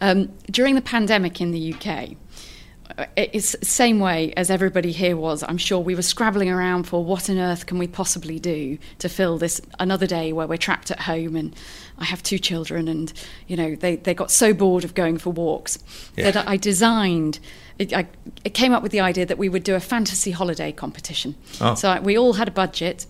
um, 0.00 0.28
during 0.52 0.76
the 0.76 0.80
pandemic 0.80 1.40
in 1.40 1.50
the 1.50 1.74
UK, 1.74 2.10
Uh, 2.98 3.06
it's 3.16 3.52
the 3.52 3.64
same 3.64 4.00
way 4.00 4.32
as 4.36 4.50
everybody 4.50 4.92
here 4.92 5.16
was. 5.16 5.42
I'm 5.42 5.58
sure 5.58 5.78
we 5.80 5.94
were 5.94 6.02
scrabbling 6.02 6.50
around 6.50 6.84
for 6.84 7.04
what 7.04 7.28
on 7.30 7.38
earth 7.38 7.66
can 7.66 7.78
we 7.78 7.86
possibly 7.86 8.38
do 8.38 8.78
to 8.98 9.08
fill 9.08 9.38
this 9.38 9.60
another 9.78 10.06
day 10.06 10.32
where 10.32 10.46
we're 10.46 10.56
trapped 10.58 10.90
at 10.90 11.00
home 11.00 11.36
and 11.36 11.54
I 11.98 12.04
have 12.04 12.22
two 12.22 12.38
children 12.38 12.88
and 12.88 13.12
you 13.46 13.56
know 13.56 13.74
they, 13.74 13.96
they 13.96 14.14
got 14.14 14.30
so 14.30 14.52
bored 14.54 14.84
of 14.84 14.94
going 14.94 15.18
for 15.18 15.30
walks 15.30 15.78
Yeah. 16.16 16.30
that 16.32 16.48
I 16.48 16.56
designed. 16.56 17.38
It, 17.78 17.92
I, 17.94 18.06
it 18.44 18.54
came 18.54 18.72
up 18.72 18.82
with 18.82 18.92
the 18.92 19.00
idea 19.00 19.26
that 19.26 19.38
we 19.38 19.48
would 19.48 19.62
do 19.64 19.74
a 19.74 19.80
fantasy 19.80 20.30
holiday 20.32 20.72
competition. 20.72 21.34
Oh. 21.60 21.74
So 21.74 21.88
I- 21.90 22.00
we 22.00 22.18
all 22.18 22.34
had 22.34 22.48
a 22.48 22.50
budget, 22.52 23.06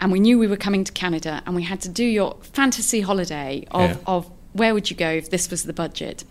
and 0.00 0.12
we 0.12 0.20
knew 0.20 0.38
we 0.38 0.46
were 0.46 0.56
coming 0.58 0.84
to 0.84 0.92
Canada, 0.92 1.42
and 1.46 1.54
we 1.56 1.62
had 1.62 1.80
to 1.82 1.88
do 1.88 2.04
your 2.04 2.36
fantasy 2.42 3.00
holiday 3.00 3.66
of, 3.70 3.90
Yeah. 3.90 3.96
of 4.06 4.30
where 4.52 4.74
would 4.74 4.90
you 4.90 4.96
go 4.96 5.08
if 5.08 5.30
this 5.30 5.50
was 5.50 5.62
the 5.62 5.72
budget. 5.72 6.24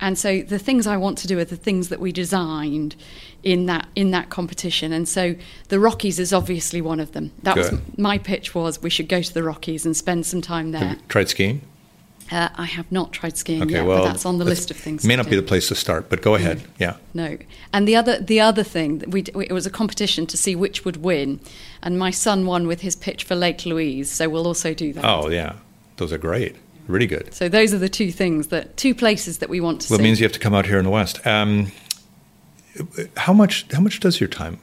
And 0.00 0.18
so 0.18 0.42
the 0.42 0.58
things 0.58 0.86
I 0.86 0.96
want 0.96 1.18
to 1.18 1.26
do 1.26 1.38
are 1.38 1.44
the 1.44 1.56
things 1.56 1.88
that 1.90 2.00
we 2.00 2.12
designed 2.12 2.96
in 3.42 3.66
that 3.66 3.88
in 3.94 4.10
that 4.12 4.30
competition. 4.30 4.92
And 4.92 5.08
so 5.08 5.34
the 5.68 5.78
Rockies 5.78 6.18
is 6.18 6.32
obviously 6.32 6.80
one 6.80 7.00
of 7.00 7.12
them. 7.12 7.32
That 7.42 7.56
was 7.56 7.70
Good. 7.70 7.98
my 7.98 8.18
pitch 8.18 8.54
was 8.54 8.82
we 8.82 8.90
should 8.90 9.08
go 9.08 9.22
to 9.22 9.34
the 9.34 9.42
Rockies 9.42 9.84
and 9.84 9.96
spend 9.96 10.26
some 10.26 10.40
time 10.40 10.72
there. 10.72 10.96
Tried 11.08 11.28
skiing? 11.28 11.62
Uh, 12.30 12.48
I 12.54 12.66
have 12.66 12.90
not 12.92 13.12
tried 13.12 13.36
skiing 13.36 13.62
Okay, 13.62 13.72
yet, 13.72 13.86
well, 13.86 14.04
but 14.04 14.12
that's 14.12 14.24
on 14.24 14.38
the 14.38 14.44
list 14.44 14.70
of 14.70 14.76
things. 14.76 15.04
May 15.04 15.16
not 15.16 15.24
do. 15.24 15.30
be 15.30 15.36
the 15.36 15.42
place 15.42 15.66
to 15.66 15.74
start, 15.74 16.08
but 16.08 16.22
go 16.22 16.36
ahead. 16.36 16.62
Yeah. 16.78 16.96
No, 17.12 17.36
and 17.72 17.88
the 17.88 17.96
other 17.96 18.20
the 18.20 18.38
other 18.38 18.62
thing 18.62 18.98
that 18.98 19.10
we 19.10 19.22
d- 19.22 19.32
it 19.34 19.52
was 19.52 19.66
a 19.66 19.70
competition 19.70 20.26
to 20.28 20.36
see 20.36 20.54
which 20.54 20.84
would 20.84 20.98
win, 20.98 21.40
and 21.82 21.98
my 21.98 22.12
son 22.12 22.46
won 22.46 22.68
with 22.68 22.82
his 22.82 22.94
pitch 22.94 23.24
for 23.24 23.34
Lake 23.34 23.66
Louise, 23.66 24.10
so 24.12 24.28
we'll 24.28 24.46
also 24.46 24.72
do 24.74 24.92
that. 24.92 25.04
Oh, 25.04 25.28
yeah. 25.28 25.54
Those 25.96 26.12
are 26.12 26.18
great. 26.18 26.54
Really 26.90 27.06
good. 27.06 27.32
So 27.32 27.48
those 27.48 27.72
are 27.72 27.78
the 27.78 27.88
two 27.88 28.10
things 28.10 28.48
that 28.48 28.76
two 28.76 28.94
places 28.94 29.38
that 29.38 29.48
we 29.48 29.60
want 29.60 29.82
to 29.82 29.92
Well, 29.92 30.00
it 30.00 30.02
means 30.02 30.18
you 30.20 30.24
have 30.24 30.32
to 30.32 30.40
come 30.40 30.54
out 30.54 30.66
here 30.66 30.78
in 30.78 30.84
the 30.84 30.90
West. 30.90 31.24
Um, 31.26 31.70
how 33.16 33.32
much? 33.32 33.66
How 33.72 33.80
much 33.80 34.00
does 34.00 34.20
your 34.20 34.28
time 34.28 34.58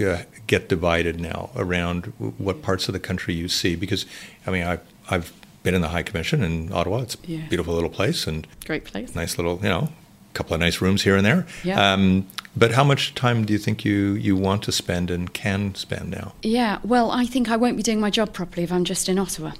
uh, 0.00 0.22
get 0.46 0.68
divided 0.68 1.20
now 1.20 1.50
around 1.56 2.06
what 2.38 2.62
parts 2.62 2.88
of 2.88 2.92
the 2.92 3.00
country 3.00 3.34
you 3.34 3.48
see? 3.48 3.76
Because 3.76 4.06
I 4.46 4.50
mean, 4.50 4.64
I, 4.66 4.78
I've 5.10 5.32
been 5.62 5.74
in 5.74 5.82
the 5.82 5.88
High 5.88 6.02
Commission 6.02 6.42
in 6.42 6.72
Ottawa. 6.72 6.98
It's 7.02 7.14
a 7.14 7.18
Yeah. 7.26 7.46
beautiful 7.48 7.74
little 7.74 7.90
place 7.90 8.26
and 8.26 8.46
Great 8.64 8.84
place. 8.84 9.14
nice 9.14 9.36
little, 9.36 9.56
you 9.62 9.68
know, 9.68 9.88
couple 10.32 10.54
of 10.54 10.60
nice 10.60 10.80
rooms 10.80 11.02
here 11.02 11.16
and 11.16 11.26
there. 11.26 11.46
Yeah. 11.64 11.92
Um, 11.92 12.26
but 12.56 12.72
how 12.72 12.84
much 12.84 13.14
time 13.14 13.44
do 13.44 13.52
you 13.52 13.58
think 13.58 13.84
you, 13.84 14.12
you 14.12 14.36
want 14.36 14.62
to 14.62 14.72
spend 14.72 15.10
and 15.10 15.32
can 15.34 15.74
spend 15.74 16.10
now? 16.10 16.34
Yeah, 16.42 16.78
well, 16.84 17.10
I 17.10 17.26
think 17.26 17.50
I 17.50 17.56
won't 17.56 17.76
be 17.76 17.82
doing 17.82 18.00
my 18.00 18.10
job 18.10 18.32
properly 18.32 18.62
if 18.62 18.72
I'm 18.72 18.84
just 18.84 19.08
in 19.08 19.18
Ottawa. 19.18 19.52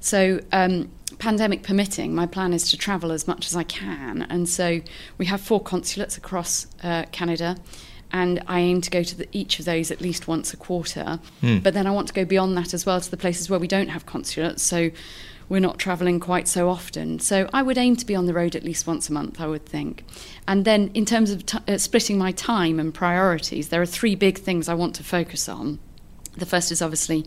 So, 0.00 0.40
um, 0.50 0.88
pandemic 1.20 1.62
permitting, 1.62 2.14
my 2.14 2.26
plan 2.26 2.52
is 2.52 2.70
to 2.70 2.76
travel 2.76 3.12
as 3.12 3.28
much 3.28 3.46
as 3.46 3.54
I 3.54 3.62
can. 3.62 4.22
And 4.22 4.48
so 4.48 4.80
we 5.18 5.26
have 5.26 5.40
four 5.40 5.60
consulates 5.60 6.16
across 6.16 6.66
uh, 6.82 7.04
Canada. 7.12 7.56
And 8.12 8.42
I 8.48 8.58
aim 8.58 8.80
to 8.80 8.90
go 8.90 9.04
to 9.04 9.16
the, 9.16 9.28
each 9.30 9.60
of 9.60 9.66
those 9.66 9.92
at 9.92 10.00
least 10.00 10.26
once 10.26 10.52
a 10.52 10.56
quarter. 10.56 11.20
But 11.60 11.74
then 11.74 11.86
I 11.86 11.92
want 11.92 12.08
to 12.08 12.14
go 12.14 12.24
beyond 12.24 12.56
that 12.56 12.74
as 12.74 12.84
well 12.84 13.00
to 13.00 13.10
the 13.10 13.16
places 13.16 13.48
where 13.48 13.60
we 13.60 13.68
don't 13.68 13.88
have 13.88 14.04
consulates. 14.04 14.64
So 14.64 14.90
we're 15.48 15.60
not 15.60 15.78
travelling 15.78 16.18
quite 16.18 16.48
so 16.48 16.68
often. 16.68 17.20
So 17.20 17.48
I 17.52 17.62
would 17.62 17.78
aim 17.78 17.94
to 17.96 18.06
be 18.06 18.16
on 18.16 18.26
the 18.26 18.34
road 18.34 18.56
at 18.56 18.64
least 18.64 18.86
once 18.86 19.08
a 19.08 19.12
month, 19.12 19.40
I 19.40 19.46
would 19.46 19.66
think. 19.66 20.04
And 20.48 20.64
then 20.64 20.90
in 20.94 21.04
terms 21.04 21.30
of 21.30 21.46
t- 21.46 21.58
uh, 21.68 21.78
splitting 21.78 22.18
my 22.18 22.32
time 22.32 22.80
and 22.80 22.92
priorities, 22.92 23.68
there 23.68 23.82
are 23.82 23.86
three 23.86 24.16
big 24.16 24.38
things 24.38 24.68
I 24.68 24.74
want 24.74 24.96
to 24.96 25.04
focus 25.04 25.48
on. 25.48 25.78
The 26.36 26.46
first 26.46 26.72
is 26.72 26.82
obviously 26.82 27.26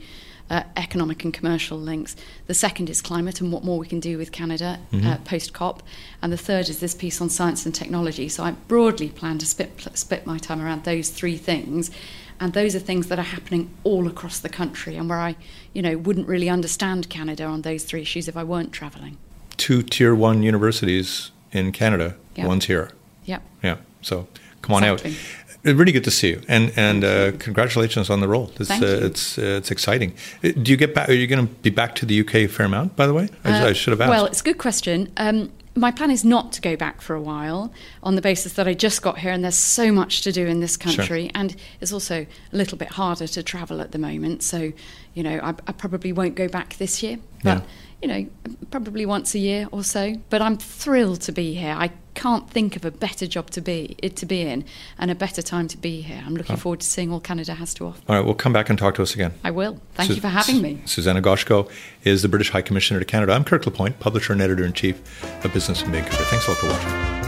uh, 0.49 0.63
economic 0.77 1.23
and 1.23 1.33
commercial 1.33 1.77
links. 1.77 2.15
The 2.47 2.53
second 2.53 2.89
is 2.89 3.01
climate 3.01 3.41
and 3.41 3.51
what 3.51 3.63
more 3.63 3.77
we 3.79 3.87
can 3.87 3.99
do 3.99 4.17
with 4.17 4.31
Canada 4.31 4.79
uh, 4.93 5.17
post 5.25 5.53
COP. 5.53 5.81
And 6.21 6.31
the 6.31 6.37
third 6.37 6.69
is 6.69 6.79
this 6.79 6.93
piece 6.93 7.21
on 7.21 7.29
science 7.29 7.65
and 7.65 7.73
technology. 7.73 8.29
So 8.29 8.43
I 8.43 8.51
broadly 8.51 9.09
plan 9.09 9.37
to 9.39 9.45
split, 9.45 9.77
pl- 9.77 9.95
split 9.95 10.25
my 10.25 10.37
time 10.37 10.61
around 10.61 10.83
those 10.83 11.09
three 11.09 11.37
things. 11.37 11.91
And 12.39 12.53
those 12.53 12.75
are 12.75 12.79
things 12.79 13.07
that 13.07 13.19
are 13.19 13.21
happening 13.23 13.69
all 13.83 14.07
across 14.07 14.39
the 14.39 14.49
country 14.49 14.95
and 14.97 15.09
where 15.09 15.19
I, 15.19 15.35
you 15.71 15.81
know, 15.81 15.97
wouldn't 15.97 16.27
really 16.27 16.49
understand 16.49 17.09
Canada 17.09 17.45
on 17.45 17.61
those 17.61 17.83
three 17.83 18.01
issues 18.01 18.27
if 18.27 18.35
I 18.35 18.43
weren't 18.43 18.73
travelling. 18.73 19.17
Two 19.55 19.81
tier 19.81 20.13
one 20.13 20.43
universities 20.43 21.31
in 21.51 21.71
Canada, 21.71 22.15
Yeah. 22.35 22.47
one's 22.47 22.65
here. 22.65 22.89
Yep. 23.25 23.43
Yeah. 23.63 23.77
So 24.01 24.27
come 24.61 24.75
on 24.75 24.83
Exactly. 24.83 25.11
out. 25.11 25.17
Uh, 25.65 25.73
Really 25.75 25.91
good 25.93 26.03
to 26.03 26.11
see 26.11 26.29
you, 26.29 26.41
and 26.47 26.71
and 26.75 27.03
uh, 27.03 27.31
congratulations 27.39 28.09
on 28.09 28.19
the 28.19 28.27
role. 28.27 28.51
It's 28.59 28.67
Thank 28.69 28.83
uh, 28.83 28.87
you. 28.87 28.93
it's 29.05 29.37
uh, 29.37 29.41
it's 29.59 29.71
exciting. 29.71 30.13
Uh, 30.43 30.49
Do 30.61 30.71
you 30.71 30.77
get 30.77 30.93
back? 30.93 31.07
Are 31.09 31.13
you 31.13 31.27
going 31.27 31.47
to 31.47 31.53
be 31.61 31.69
back 31.69 31.95
to 31.95 32.05
the 32.05 32.19
UK 32.19 32.35
a 32.35 32.47
fair 32.47 32.65
amount? 32.65 32.95
By 32.95 33.07
the 33.07 33.13
way, 33.13 33.29
I, 33.45 33.51
Uh, 33.61 33.67
I 33.69 33.73
should 33.73 33.91
have 33.91 34.01
asked. 34.01 34.09
Well, 34.09 34.25
it's 34.25 34.41
a 34.41 34.43
good 34.43 34.57
question. 34.57 35.07
Um, 35.17 35.51
my 35.75 35.89
plan 35.91 36.11
is 36.11 36.23
not 36.23 36.51
to 36.53 36.61
go 36.61 36.75
back 36.75 37.01
for 37.01 37.15
a 37.15 37.21
while 37.21 37.71
on 38.03 38.15
the 38.15 38.21
basis 38.21 38.53
that 38.53 38.67
I 38.67 38.73
just 38.75 39.01
got 39.01 39.17
here 39.19 39.31
and 39.31 39.43
there's 39.43 39.57
so 39.57 39.91
much 39.91 40.21
to 40.21 40.31
do 40.31 40.45
in 40.45 40.59
this 40.59 40.77
country. 40.77 41.31
And 41.33 41.55
it's 41.81 41.91
also 41.91 42.27
a 42.51 42.55
little 42.55 42.77
bit 42.77 42.89
harder 42.89 43.25
to 43.27 43.41
travel 43.41 43.81
at 43.81 43.91
the 43.91 43.97
moment. 43.97 44.43
So, 44.43 44.71
you 45.15 45.23
know, 45.23 45.39
I, 45.41 45.49
I 45.49 45.71
probably 45.71 46.13
won't 46.13 46.35
go 46.35 46.47
back 46.47 46.75
this 46.77 47.01
year. 47.01 47.17
But, 47.43 47.57
Yeah. 47.57 47.61
you 48.03 48.07
know, 48.07 48.55
probably 48.69 49.05
once 49.07 49.33
a 49.33 49.39
year 49.39 49.67
or 49.71 49.83
so. 49.83 50.13
But 50.29 50.43
I'm 50.43 50.57
thrilled 50.57 51.21
to 51.21 51.31
be 51.31 51.55
here. 51.55 51.73
I 51.75 51.89
can't 52.13 52.49
think 52.49 52.75
of 52.75 52.85
a 52.85 52.91
better 52.91 53.27
job 53.27 53.49
to 53.51 53.61
be 53.61 53.95
it 53.99 54.15
to 54.17 54.25
be 54.25 54.41
in 54.41 54.65
and 54.97 55.11
a 55.11 55.15
better 55.15 55.41
time 55.41 55.67
to 55.69 55.77
be 55.77 56.01
here. 56.01 56.21
I'm 56.25 56.35
looking 56.35 56.57
forward 56.57 56.81
to 56.81 56.87
seeing 56.87 57.11
all 57.11 57.19
Canada 57.19 57.53
has 57.55 57.73
to 57.75 57.87
offer. 57.87 58.01
All 58.07 58.15
right, 58.15 58.25
well, 58.25 58.35
come 58.35 58.53
back 58.53 58.69
and 58.69 58.77
talk 58.77 58.95
to 58.95 59.01
us 59.01 59.13
again. 59.13 59.33
I 59.43 59.51
will. 59.51 59.79
Thank 59.93 60.09
Su- 60.09 60.15
you 60.15 60.21
for 60.21 60.27
having 60.27 60.61
me. 60.61 60.81
Susannah 60.85 61.21
Goshko 61.21 61.69
is 62.03 62.21
the 62.21 62.27
British 62.27 62.49
High 62.49 62.61
Commissioner 62.61 62.99
to 62.99 63.05
Canada. 63.05 63.33
I'm 63.33 63.43
Kirk 63.43 63.65
LaPointe, 63.65 63.99
Publisher 63.99 64.33
and 64.33 64.41
Editor 64.41 64.65
in 64.65 64.73
Chief 64.73 65.01
of 65.43 65.53
Business 65.53 65.81
in 65.83 65.91
Vancouver. 65.91 66.23
Thanks 66.23 66.47
a 66.47 66.51
lot 66.51 66.59
for 66.59 66.67
watching. 66.67 67.22